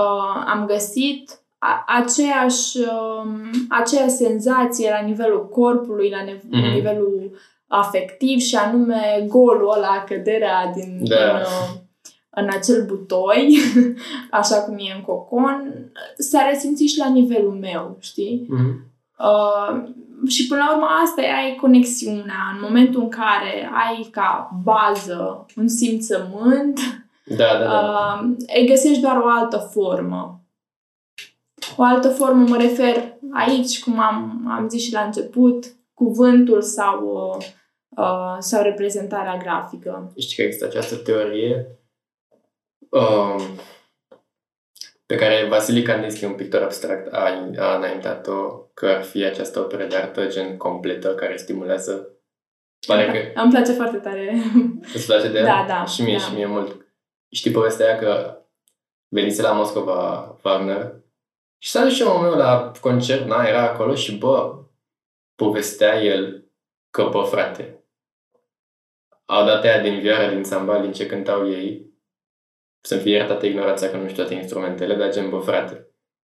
uh, 0.00 0.44
am 0.46 0.66
găsit 0.66 1.40
a, 1.58 1.84
aceeași, 1.86 2.78
uh, 2.78 3.30
aceeași 3.68 4.10
senzație 4.10 4.90
la 4.90 5.06
nivelul 5.06 5.48
corpului, 5.48 6.10
la 6.10 6.22
ne- 6.22 6.38
mm-hmm. 6.38 6.72
nivelul 6.74 7.38
afectiv 7.66 8.38
și 8.38 8.56
anume 8.56 9.24
golul 9.28 9.72
ăla, 9.76 10.04
căderea 10.06 10.72
din, 10.74 10.98
da. 11.08 11.16
din 11.16 11.26
uh, 11.26 11.80
în 12.30 12.48
acel 12.50 12.84
butoi, 12.86 13.58
așa 14.40 14.62
cum 14.62 14.76
e 14.78 14.94
în 14.96 15.02
cocon, 15.02 15.90
s-a 16.18 16.48
resimțit 16.48 16.88
și 16.88 16.98
la 16.98 17.08
nivelul 17.08 17.54
meu, 17.60 17.96
știi? 18.00 18.46
Mm-hmm. 18.46 18.88
Uh, 19.18 19.88
și 20.28 20.46
până 20.46 20.60
la 20.60 20.72
urmă 20.74 20.86
asta 21.04 21.22
e 21.22 21.54
conexiunea. 21.60 22.50
În 22.54 22.60
momentul 22.62 23.02
în 23.02 23.08
care 23.08 23.70
ai 23.86 24.08
ca 24.10 24.60
bază 24.64 25.46
un 25.56 25.68
simțământ, 25.68 26.80
da, 27.24 27.58
da, 27.58 27.64
da. 27.64 28.20
Uh, 28.22 28.30
îi 28.56 28.66
găsești 28.66 29.00
doar 29.00 29.16
o 29.16 29.28
altă 29.28 29.56
formă. 29.56 30.44
O 31.76 31.82
altă 31.82 32.08
formă 32.08 32.48
mă 32.48 32.56
refer 32.56 33.18
aici, 33.32 33.82
cum 33.82 33.98
am, 33.98 34.46
am 34.48 34.68
zis 34.68 34.82
și 34.82 34.92
la 34.92 35.00
început, 35.00 35.64
cuvântul 35.94 36.62
sau, 36.62 37.04
uh, 37.88 38.36
sau 38.38 38.62
reprezentarea 38.62 39.36
grafică. 39.36 40.12
Știi 40.16 40.36
că 40.36 40.42
există 40.42 40.66
această 40.66 40.96
teorie 40.96 41.79
um, 42.90 43.40
pe 45.06 45.16
care 45.16 45.46
Vasily 45.48 45.82
Kandinsky, 45.82 46.24
un 46.24 46.34
pictor 46.34 46.62
abstract, 46.62 47.12
a, 47.12 47.50
a 47.58 47.76
înaintat-o 47.76 48.48
că 48.74 48.86
ar 48.86 49.02
fi 49.02 49.24
această 49.24 49.60
operă 49.60 49.84
de 49.84 49.96
artă 49.96 50.26
gen 50.26 50.56
completă 50.56 51.14
care 51.14 51.36
stimulează 51.36 52.20
Pare 52.86 53.06
da, 53.06 53.12
că... 53.12 53.40
Îmi 53.40 53.50
place 53.50 53.72
foarte 53.72 53.96
tare. 53.96 54.34
Îți 54.94 55.06
place 55.06 55.28
de 55.28 55.42
Da, 55.42 55.64
da. 55.68 55.84
Și 55.84 56.02
mie, 56.02 56.16
da. 56.16 56.22
și 56.22 56.34
mie 56.34 56.46
mult. 56.46 56.86
Știi 57.30 57.50
povestea 57.50 57.86
aia 57.86 57.98
că 57.98 58.38
venise 59.08 59.42
la 59.42 59.52
Moscova 59.52 60.36
Wagner 60.42 60.94
și 61.58 61.70
s-a 61.70 61.82
dus 61.82 61.94
și 61.94 62.02
omul 62.02 62.22
meu 62.22 62.36
la 62.36 62.72
concert, 62.80 63.26
na, 63.26 63.44
era 63.44 63.62
acolo 63.62 63.94
și 63.94 64.18
bă, 64.18 64.58
povestea 65.34 66.02
el 66.02 66.44
că, 66.90 67.08
bă, 67.10 67.22
frate, 67.22 67.84
au 69.24 69.46
dat 69.46 69.64
aia 69.64 69.82
din 69.82 70.00
vioară, 70.00 70.32
din 70.32 70.44
sambal, 70.44 70.82
din 70.82 70.92
ce 70.92 71.06
cântau 71.06 71.50
ei, 71.50 71.89
să-mi 72.80 73.00
fie 73.00 73.12
iertată 73.12 73.46
ignoranța 73.46 73.88
că 73.88 73.96
nu 73.96 74.08
știu 74.08 74.22
toate 74.22 74.34
instrumentele, 74.34 74.94
dar 74.94 75.12
gen, 75.12 75.30
bă, 75.30 75.38
frate, 75.38 75.90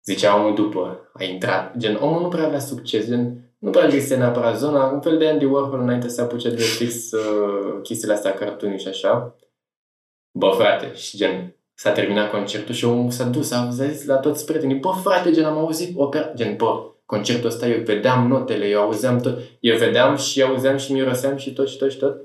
zicea 0.03 0.39
omul 0.39 0.55
după, 0.55 1.09
a 1.13 1.23
intrat, 1.23 1.77
gen, 1.77 1.95
omul 1.95 2.21
nu 2.21 2.27
prea 2.27 2.45
avea 2.45 2.59
succes, 2.59 3.05
gen, 3.07 3.53
nu 3.57 3.69
prea 3.69 3.87
găsise 3.87 4.15
neapărat 4.15 4.57
zona, 4.57 4.85
un 4.85 5.01
fel 5.01 5.17
de 5.17 5.27
Andy 5.27 5.45
Warhol 5.45 5.79
înainte 5.79 6.07
să 6.07 6.21
apuce 6.21 6.49
de 6.49 6.61
fix 6.61 7.11
uh, 7.11 7.81
chestiile 7.83 8.13
astea, 8.13 8.33
cartuni 8.33 8.79
și 8.79 8.87
așa. 8.87 9.35
Bă, 10.31 10.49
frate, 10.57 10.93
și 10.95 11.17
gen, 11.17 11.55
s-a 11.73 11.91
terminat 11.91 12.31
concertul 12.31 12.73
și 12.73 12.85
omul 12.85 13.11
s-a 13.11 13.25
dus, 13.25 13.51
a 13.51 13.69
zis 13.69 14.05
la 14.05 14.17
toți 14.17 14.45
prietenii, 14.45 14.75
bă, 14.75 14.91
frate, 15.03 15.31
gen, 15.31 15.45
am 15.45 15.57
auzit 15.57 15.97
opera, 15.97 16.31
gen, 16.33 16.55
bă, 16.55 16.91
concertul 17.05 17.49
ăsta, 17.49 17.67
eu 17.67 17.83
vedeam 17.83 18.27
notele, 18.27 18.67
eu 18.67 18.81
auzeam 18.81 19.19
tot, 19.19 19.39
eu 19.59 19.77
vedeam 19.77 20.15
și 20.15 20.41
auzeam 20.41 20.77
și 20.77 20.91
miroseam 20.91 21.37
și 21.37 21.53
tot 21.53 21.67
și 21.67 21.77
tot 21.77 21.91
și 21.91 21.97
tot. 21.97 22.15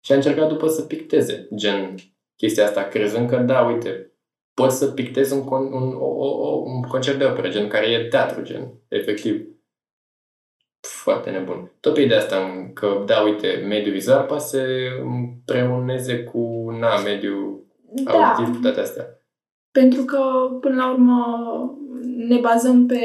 Și 0.00 0.12
a 0.12 0.14
încercat 0.14 0.48
după 0.48 0.68
să 0.68 0.82
picteze, 0.82 1.48
gen, 1.54 1.94
chestia 2.36 2.64
asta, 2.64 2.82
crezând 2.82 3.28
că, 3.28 3.36
da, 3.36 3.60
uite, 3.60 4.12
pot 4.54 4.70
să 4.70 4.86
pictez 4.86 5.30
un, 5.30 5.42
con- 5.42 5.72
un, 5.72 5.94
o, 5.94 6.06
o, 6.06 6.56
un 6.56 6.82
concert 6.82 7.18
de 7.18 7.24
operă, 7.24 7.48
gen, 7.48 7.68
care 7.68 7.86
e 7.86 8.08
teatru, 8.08 8.42
gen, 8.42 8.72
efectiv. 8.88 9.46
Foarte 10.80 11.30
nebun. 11.30 11.72
Tot 11.80 11.94
pe 11.94 12.00
ideea 12.00 12.18
asta, 12.18 12.70
că, 12.74 13.02
da, 13.06 13.20
uite, 13.20 13.64
mediul 13.66 13.92
vizual 13.94 14.24
poate 14.24 14.42
să 14.42 14.66
împreuneze 15.02 16.22
cu, 16.24 16.70
na, 16.80 17.00
mediul 17.02 17.64
Da, 18.04 18.12
auditiv, 18.12 18.54
cu 18.54 18.60
toate 18.60 18.80
astea. 18.80 19.20
pentru 19.70 20.02
că, 20.04 20.20
până 20.60 20.74
la 20.74 20.90
urmă, 20.90 21.24
ne 22.16 22.38
bazăm 22.38 22.86
pe 22.86 23.00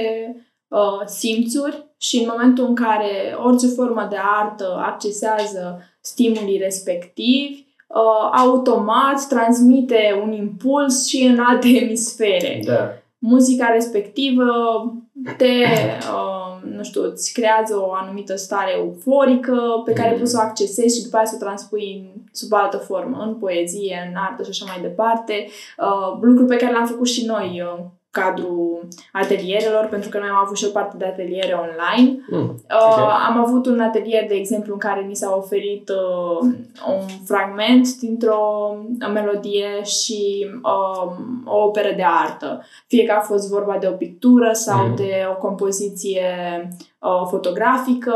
uh, 0.67 1.01
simțuri 1.05 1.93
și 1.97 2.17
în 2.17 2.27
momentul 2.31 2.65
în 2.65 2.75
care 2.75 3.35
orice 3.43 3.67
formă 3.67 4.07
de 4.09 4.17
artă 4.19 4.81
accesează 4.85 5.81
stimulii 6.01 6.57
respectivi, 6.57 7.65
uh, 7.93 8.29
automat 8.39 9.27
transmite 9.29 10.21
un 10.23 10.31
impuls 10.31 11.07
și 11.07 11.23
în 11.23 11.39
alte 11.39 11.67
emisfere. 11.83 12.61
Da. 12.65 12.89
Muzica 13.17 13.67
respectivă 13.73 14.43
te, 15.37 15.45
uh, 16.13 16.71
nu 16.75 16.83
știu, 16.83 17.01
îți 17.03 17.33
creează 17.33 17.75
o 17.87 17.93
anumită 17.93 18.35
stare 18.35 18.71
euforică 18.77 19.81
pe 19.85 19.93
care 19.93 20.09
Mhm. 20.09 20.19
poți 20.19 20.31
să 20.31 20.37
o 20.39 20.45
accesezi 20.47 20.97
și 20.97 21.03
după 21.03 21.17
aceea 21.17 21.31
să 21.31 21.37
o 21.41 21.45
transpui 21.45 22.01
în, 22.15 22.21
sub 22.31 22.53
altă 22.53 22.77
formă, 22.77 23.23
în 23.27 23.35
poezie, 23.35 24.07
în 24.09 24.15
artă 24.29 24.43
și 24.43 24.49
așa 24.49 24.65
mai 24.67 24.81
departe. 24.81 25.47
Uh, 25.77 26.17
lucru 26.21 26.45
pe 26.45 26.55
care 26.55 26.73
l-am 26.73 26.85
făcut 26.85 27.07
și 27.07 27.25
noi 27.25 27.63
în 27.77 27.85
cadrul 28.11 28.87
atelierelor, 29.13 29.85
pentru 29.89 30.09
că 30.09 30.17
noi 30.17 30.27
am 30.27 30.41
avut 30.43 30.57
și 30.57 30.65
o 30.67 30.71
parte 30.71 30.97
de 30.97 31.05
ateliere 31.05 31.53
online. 31.53 32.19
Mm. 32.29 32.39
Uh, 32.39 32.49
Ok. 32.91 32.97
Am 33.27 33.37
avut 33.45 33.65
un 33.65 33.79
atelier, 33.79 34.27
de 34.27 34.33
exemplu, 34.33 34.73
în 34.73 34.79
care 34.79 35.01
ni 35.01 35.15
s-a 35.15 35.35
oferit 35.35 35.89
uh, 35.89 36.37
un 36.87 37.07
fragment 37.25 37.95
dintr-o 37.99 38.75
melodie 39.13 39.83
și 39.83 40.47
um, 40.53 41.43
o 41.45 41.63
operă 41.63 41.93
de 41.95 42.03
artă. 42.23 42.63
Fie 42.87 43.03
că 43.05 43.13
a 43.17 43.19
fost 43.21 43.49
vorba 43.49 43.77
de 43.79 43.87
o 43.87 43.91
pictură 43.91 44.49
sau 44.53 44.85
Mhm. 44.85 44.95
de 44.95 45.11
o 45.31 45.35
compoziție 45.35 46.27
uh, 46.99 47.27
fotografică. 47.29 48.13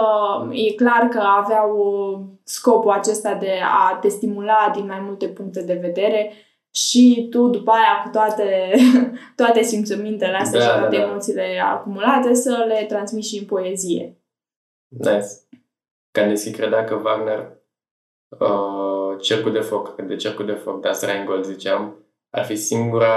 E 0.51 0.73
clar 0.73 1.07
că 1.09 1.21
aveau 1.43 1.71
uh, 1.77 2.19
scopul 2.43 2.91
acesta 2.91 3.33
de 3.33 3.51
a 3.91 3.97
te 4.01 4.07
stimula 4.09 4.71
din 4.75 4.85
mai 4.85 4.99
multe 5.05 5.25
puncte 5.27 5.61
de 5.61 5.79
vedere 5.81 6.31
și 6.75 7.27
tu 7.29 7.47
după 7.47 7.71
aia 7.71 8.01
cu 8.03 8.09
toate, 8.09 8.71
toate 9.41 9.61
simțămintele 9.61 10.35
astea 10.35 10.59
Da, 10.59 10.65
și 10.65 10.71
da, 10.71 10.79
toate 10.79 10.97
da. 10.97 11.03
emoțiile 11.03 11.59
acumulate 11.63 12.33
să 12.33 12.65
le 12.67 12.85
transmiți 12.87 13.27
și 13.29 13.39
în 13.39 13.45
poezie. 13.45 14.17
Nice. 14.87 15.25
Kandinsky 16.11 16.51
credea 16.51 16.83
că 16.83 17.01
Wagner, 17.03 17.57
uh, 18.39 19.21
cercul 19.21 19.51
de 19.51 19.59
foc, 19.59 19.95
de 20.01 20.15
cercul 20.15 20.45
de 20.45 20.53
foc, 20.53 20.81
Das 20.81 21.01
Rheingold, 21.01 21.43
ziceam, 21.43 22.05
ar 22.29 22.45
fi 22.45 22.55
singura... 22.55 23.13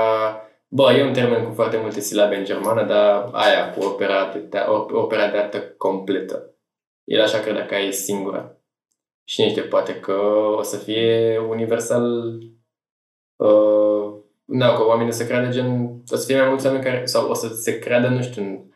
Bă, 0.70 0.92
e 0.92 1.04
un 1.04 1.12
termen 1.12 1.44
cu 1.44 1.52
foarte 1.52 1.76
multe 1.76 2.00
silabe 2.00 2.36
în 2.36 2.44
germană, 2.44 2.84
dar 2.84 3.28
aia, 3.32 3.70
cu 3.70 3.84
opera 3.84 4.32
de, 4.32 4.38
te- 4.38 4.58
op- 4.58 4.92
opera 4.92 5.30
de 5.30 5.36
artă 5.36 5.60
completă. 5.76 6.54
El 7.04 7.22
așa 7.22 7.38
credea 7.38 7.66
că 7.66 7.74
aia 7.74 7.84
e 7.86 7.90
singura. 7.90 8.56
Și 9.24 9.40
niște 9.42 9.60
poate 9.60 10.00
că 10.00 10.12
o 10.56 10.62
să 10.62 10.76
fie 10.76 11.38
universal... 11.38 12.38
Uh, 13.38 14.14
da, 14.44 14.74
că 14.74 14.84
oamenii 14.84 15.12
să 15.12 15.26
creadă 15.26 15.48
gen... 15.48 16.00
O 16.10 16.16
să 16.16 16.26
fie 16.26 16.38
mai 16.38 16.48
mulți 16.48 16.66
oameni 16.66 16.84
care... 16.84 17.06
Sau 17.06 17.30
o 17.30 17.34
să 17.34 17.48
se 17.48 17.78
creadă, 17.78 18.08
nu 18.08 18.22
știu, 18.22 18.42
în 18.42 18.68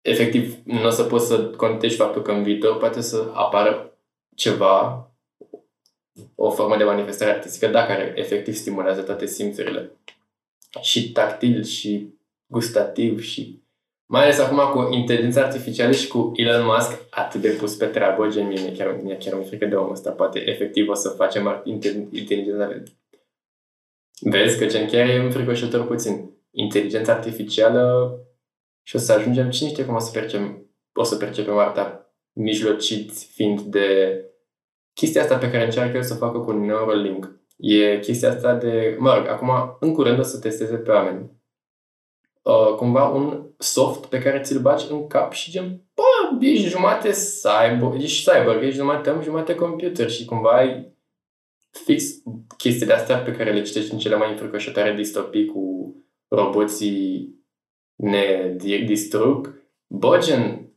efectiv 0.00 0.56
nu 0.64 0.86
o 0.86 0.90
să 0.90 1.02
poți 1.02 1.26
să 1.26 1.44
contești 1.44 1.98
faptul 1.98 2.22
că 2.22 2.32
în 2.32 2.42
viitor 2.42 2.76
poate 2.76 3.00
să 3.00 3.30
apară 3.34 3.98
ceva, 4.34 5.10
o 6.34 6.50
formă 6.50 6.76
de 6.76 6.84
manifestare 6.84 7.30
artistică, 7.30 7.66
da, 7.66 7.86
care 7.86 8.12
efectiv 8.16 8.54
stimulează 8.54 9.02
toate 9.02 9.26
simțurile. 9.26 9.92
Și 10.80 11.12
tactil, 11.12 11.64
și 11.64 12.14
gustativ, 12.46 13.20
și 13.20 13.62
mai 14.06 14.22
ales 14.22 14.38
acum 14.38 14.58
cu 14.58 14.92
inteligența 14.92 15.42
artificială 15.42 15.92
și 15.92 16.08
cu 16.08 16.32
Elon 16.34 16.64
Musk 16.64 17.06
atât 17.10 17.40
de 17.40 17.48
pus 17.48 17.74
pe 17.74 17.86
treabă, 17.86 18.28
gen 18.28 18.46
mie 18.46 18.60
mi-e 18.60 18.72
chiar, 18.72 19.00
mi-e 19.02 19.16
chiar 19.16 19.38
mi 19.38 19.44
frică 19.44 19.66
de 19.66 19.74
omul 19.74 19.92
ăsta, 19.92 20.10
poate 20.10 20.50
efectiv 20.50 20.88
o 20.88 20.94
să 20.94 21.08
facem 21.08 21.46
ar- 21.46 21.62
inte- 21.64 22.08
inteligența 22.12 22.68
Vezi 24.20 24.58
că 24.58 24.66
gen 24.66 24.86
chiar 24.86 25.08
e 25.08 25.16
înfricoșător 25.16 25.86
puțin. 25.86 26.30
Inteligența 26.50 27.12
artificială 27.12 28.12
și 28.82 28.96
o 28.96 28.98
să 28.98 29.12
ajungem, 29.12 29.50
cine 29.50 29.68
știe 29.68 29.84
cum 29.84 29.94
o 29.94 29.98
să 29.98 30.10
percepem, 30.10 30.66
o 30.92 31.02
să 31.02 31.16
percepem 31.16 31.58
arta 31.58 32.12
mijlociți 32.32 33.26
fiind 33.32 33.60
de 33.60 34.20
chestia 34.94 35.22
asta 35.22 35.36
pe 35.36 35.50
care 35.50 35.64
încearcă 35.64 35.96
el 35.96 36.02
să 36.02 36.14
o 36.14 36.16
facă 36.16 36.38
cu 36.38 36.52
Neuralink. 36.52 37.40
E 37.56 37.98
chestia 37.98 38.28
asta 38.28 38.54
de, 38.54 38.96
mă 38.98 39.14
rog, 39.14 39.26
acum 39.26 39.76
în 39.80 39.94
curând 39.94 40.18
o 40.18 40.22
să 40.22 40.38
testeze 40.38 40.76
pe 40.76 40.90
oameni. 40.90 41.30
uh, 42.42 42.74
cumva 42.76 43.08
un 43.08 43.50
soft 43.58 44.06
pe 44.06 44.18
care 44.18 44.40
ți-l 44.40 44.60
bagi 44.60 44.86
în 44.90 45.06
cap 45.06 45.32
și 45.32 45.50
gen, 45.50 45.82
bă, 45.94 46.44
ești 46.46 46.68
jumate 46.68 47.10
cyber, 47.10 47.94
ești 47.94 48.30
cyber, 48.30 48.62
ești 48.62 48.76
jumate 48.76 49.10
om, 49.10 49.22
jumate 49.22 49.54
computer 49.54 50.10
și 50.10 50.24
cumva 50.24 50.50
ai 50.50 50.96
fix 51.70 52.04
chestiile 52.56 52.92
astea 52.92 53.18
pe 53.18 53.32
care 53.32 53.52
le 53.52 53.62
citești 53.62 53.92
în 53.92 53.98
cele 53.98 54.16
mai 54.16 54.30
înfricoșătoare 54.30 54.94
distopii 54.94 55.46
cu 55.46 55.94
roboții 56.28 57.36
ne 57.94 58.54
distrug, 58.86 59.62
bă, 59.86 60.18
gen, 60.18 60.72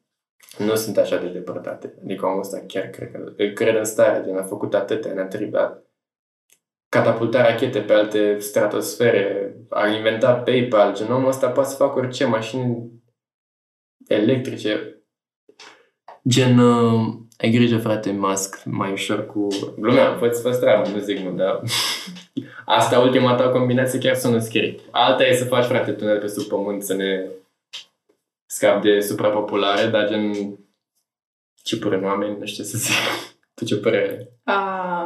nu 0.57 0.75
sunt 0.75 0.97
așa 0.97 1.17
de 1.17 1.27
depărtate. 1.27 1.99
Adică 2.03 2.25
omul 2.25 2.39
ăsta 2.39 2.63
chiar 2.67 2.89
cred 2.89 3.11
că, 3.11 3.33
cred 3.53 3.75
în 3.75 3.83
stare, 3.83 4.23
gen, 4.25 4.37
a 4.37 4.43
făcut 4.43 4.73
atâtea, 4.73 5.13
ne-a 5.13 5.27
tribat 5.27 5.85
catapulta 6.89 7.41
rachete 7.41 7.81
pe 7.81 7.93
alte 7.93 8.39
stratosfere, 8.39 9.55
a 9.69 9.87
inventat 9.87 10.43
PayPal, 10.43 10.93
gen 10.93 11.11
omul 11.11 11.27
ăsta 11.27 11.49
poate 11.49 11.69
să 11.69 11.75
facă 11.75 11.99
orice, 11.99 12.25
mașini 12.25 12.91
electrice. 14.07 15.03
Gen, 16.27 16.57
uh, 16.57 17.13
ai 17.41 17.49
grijă, 17.49 17.77
frate, 17.77 18.11
Musk, 18.11 18.63
mai 18.65 18.91
ușor 18.91 19.25
cu... 19.25 19.47
Glumea, 19.79 20.15
fă-ți 20.15 20.41
fă 20.41 20.55
treabă, 20.55 20.89
nu 20.89 20.99
zic 20.99 21.17
nu, 21.17 21.31
dar... 21.31 21.61
Asta, 22.65 22.99
ultima 22.99 23.35
ta 23.35 23.49
combinație, 23.49 23.99
chiar 23.99 24.15
sună 24.15 24.39
scary. 24.39 24.79
Alta 24.91 25.23
e 25.23 25.35
să 25.35 25.45
faci, 25.45 25.65
frate, 25.65 25.91
tunel 25.91 26.19
pe 26.19 26.27
sub 26.27 26.43
pământ, 26.43 26.83
să 26.83 26.93
ne 26.93 27.25
scap 28.45 28.81
de 28.81 28.99
suprapopulare, 28.99 29.87
dar 29.87 30.07
gen 30.07 30.33
cipuri 31.63 31.95
în 31.95 32.03
oameni, 32.03 32.37
nu 32.39 32.45
știu 32.45 32.63
să 32.63 32.77
zic. 32.77 32.95
Tu 33.55 33.65
ce 33.65 33.77
părere 33.77 34.29
uh, 34.45 35.05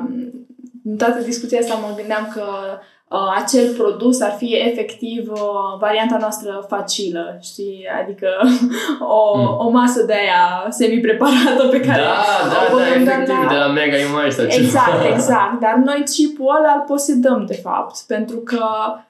În 0.84 0.98
toată 0.98 1.22
discuția 1.22 1.60
asta 1.60 1.76
mă 1.76 1.94
gândeam 1.96 2.32
că 2.34 2.42
uh, 2.42 2.95
acel 3.36 3.74
produs 3.74 4.22
ar 4.22 4.36
fi 4.38 4.56
efectiv 4.56 5.32
uh, 5.32 5.40
varianta 5.80 6.18
noastră 6.20 6.66
facilă, 6.68 7.38
știi? 7.42 7.86
Adică 8.02 8.28
o, 9.18 9.38
mm. 9.38 9.66
o 9.66 9.70
masă 9.70 10.04
de 10.04 10.14
aia 10.14 10.70
semi-preparată 10.70 11.68
pe 11.72 11.80
care 11.80 12.02
Da, 12.02 12.48
da, 12.50 12.76
da, 12.78 12.88
efectiv, 12.96 13.44
la... 13.44 13.50
de 13.50 13.56
la 13.56 13.68
Mega 13.68 13.98
Image 13.98 14.30
sau 14.30 14.46
Exact, 14.46 15.06
exact. 15.14 15.60
Dar 15.60 15.82
noi 15.86 16.04
chipul 16.14 16.56
ăla 16.58 16.74
îl 16.76 16.84
posedăm, 16.88 17.46
de 17.46 17.60
fapt, 17.64 17.96
pentru 18.08 18.38
că 18.38 18.66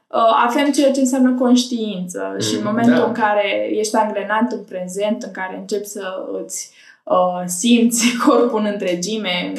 uh, 0.08 0.46
avem 0.48 0.72
ceea 0.72 0.91
ce 0.91 1.00
înseamnă 1.00 1.34
conștiință 1.39 2.30
mm, 2.34 2.39
și 2.39 2.56
în 2.56 2.62
momentul 2.65 2.96
da. 2.96 3.06
în 3.06 3.13
care 3.13 3.70
ești 3.72 3.96
angrenat 3.96 4.52
în 4.52 4.63
prezent, 4.70 5.24
în 5.24 5.32
care 5.32 5.58
începi 5.58 5.86
să 5.86 6.26
îți 6.44 6.72
uh, 7.04 7.44
simți 7.46 8.06
corpul 8.26 8.60
în 8.60 8.70
întregime, 8.72 9.54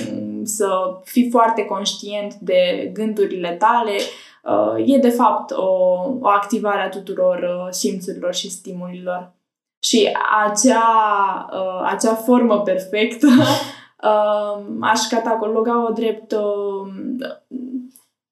să 0.44 0.66
fii 1.04 1.28
foarte 1.30 1.64
conștient 1.64 2.34
de 2.34 2.90
gândurile 2.92 3.56
tale, 3.58 3.92
uh, 3.92 4.26
e 4.86 4.98
de 4.98 5.08
fapt 5.08 5.50
o, 5.50 5.66
o 6.20 6.28
activare 6.28 6.80
a 6.80 6.88
tuturor 6.88 7.38
uh, 7.38 7.66
simțurilor 7.70 8.34
și 8.34 8.50
stimulilor. 8.50 9.34
Și 9.82 10.16
acea, 10.44 11.48
uh, 11.52 11.90
acea 11.90 12.14
formă 12.14 12.62
perfectă 12.62 13.26
uh, 14.02 14.64
aș 14.90 15.00
cataloga-o 15.10 15.92
drept 15.92 16.32
uh, 16.32 16.88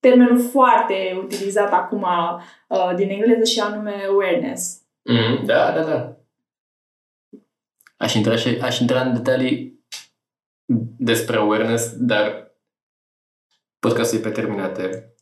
termenul 0.00 0.40
foarte 0.40 1.20
utilizat 1.22 1.72
acum 1.72 2.07
uh, 2.68 2.92
din 2.96 3.09
engleză 3.09 3.44
și 3.44 3.61
anume 3.61 4.05
awareness. 4.09 4.83
Mm, 5.03 5.44
da, 5.44 5.72
da, 5.72 5.83
da. 5.83 6.16
Aș 7.96 8.14
intra, 8.14 8.37
și, 8.37 8.48
aș 8.48 8.79
intra 8.79 9.00
în 9.00 9.14
detalii 9.14 9.85
despre 10.98 11.37
awareness, 11.37 11.96
dar 11.96 12.57
podcastul 13.79 14.18
e 14.18 14.22
pe 14.22 14.31
terminate. 14.31 15.13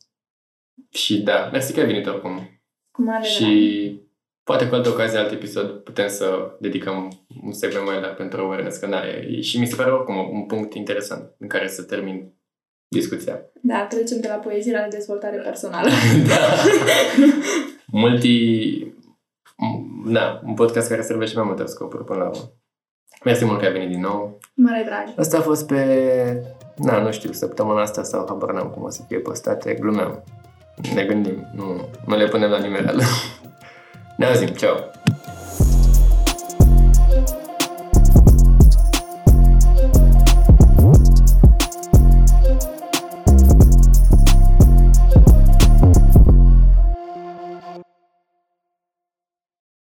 Și 0.92 1.22
da, 1.22 1.48
mersi 1.52 1.72
că 1.72 1.80
ai 1.80 1.86
venit 1.86 2.06
oricum. 2.06 2.60
Cum 2.90 3.08
are 3.08 3.24
Și 3.24 4.00
poate 4.42 4.68
cu 4.68 4.74
altă 4.74 4.88
ocazie, 4.88 5.18
alt 5.18 5.32
episod, 5.32 5.70
putem 5.70 6.08
să 6.08 6.56
dedicăm 6.60 7.12
un 7.42 7.52
segment 7.52 7.86
mai 7.86 8.00
larg 8.00 8.16
pentru 8.16 8.40
awareness, 8.40 8.78
că 8.78 8.86
da, 8.86 9.08
e, 9.08 9.40
și 9.40 9.58
mi 9.58 9.66
se 9.66 9.74
pare 9.76 9.92
oricum 9.92 10.30
un 10.32 10.46
punct 10.46 10.74
interesant 10.74 11.34
în 11.38 11.48
care 11.48 11.68
să 11.68 11.82
termin 11.82 12.32
discuția. 12.88 13.40
Da, 13.62 13.86
trecem 13.86 14.20
de 14.20 14.28
la 14.28 14.34
poezie 14.34 14.72
la 14.72 14.86
dezvoltare 14.90 15.36
personală. 15.36 15.88
da. 16.28 16.36
Multi... 18.02 18.86
Da, 20.06 20.40
un 20.44 20.54
podcast 20.54 20.88
care 20.88 21.02
servește 21.02 21.36
mai 21.36 21.46
multe 21.46 21.64
scopuri 21.64 22.04
până 22.04 22.18
la 22.18 22.28
urmă. 22.28 22.52
Mersi 23.24 23.44
mult 23.44 23.58
că 23.58 23.64
ai 23.64 23.72
venit 23.72 23.88
din 23.88 24.00
nou. 24.00 24.38
Mare 24.54 24.82
drag. 24.86 25.18
Asta 25.18 25.38
a 25.38 25.40
fost 25.40 25.66
pe... 25.66 26.42
Na, 26.76 27.02
nu 27.02 27.12
știu, 27.12 27.32
săptămâna 27.32 27.80
asta 27.80 28.02
sau 28.02 28.26
habar 28.28 28.52
n-am 28.52 28.70
cum 28.70 28.82
o 28.82 28.88
să 28.88 29.02
fie 29.08 29.18
postate. 29.18 29.74
Glumeam. 29.74 30.24
Ne 30.94 31.04
gândim. 31.04 31.46
Nu, 31.54 31.88
nu 32.06 32.16
le 32.16 32.26
punem 32.26 32.50
la 32.50 32.58
nimereală. 32.58 33.02
ne 34.16 34.26
auzim. 34.26 34.48
Ceau! 34.48 34.90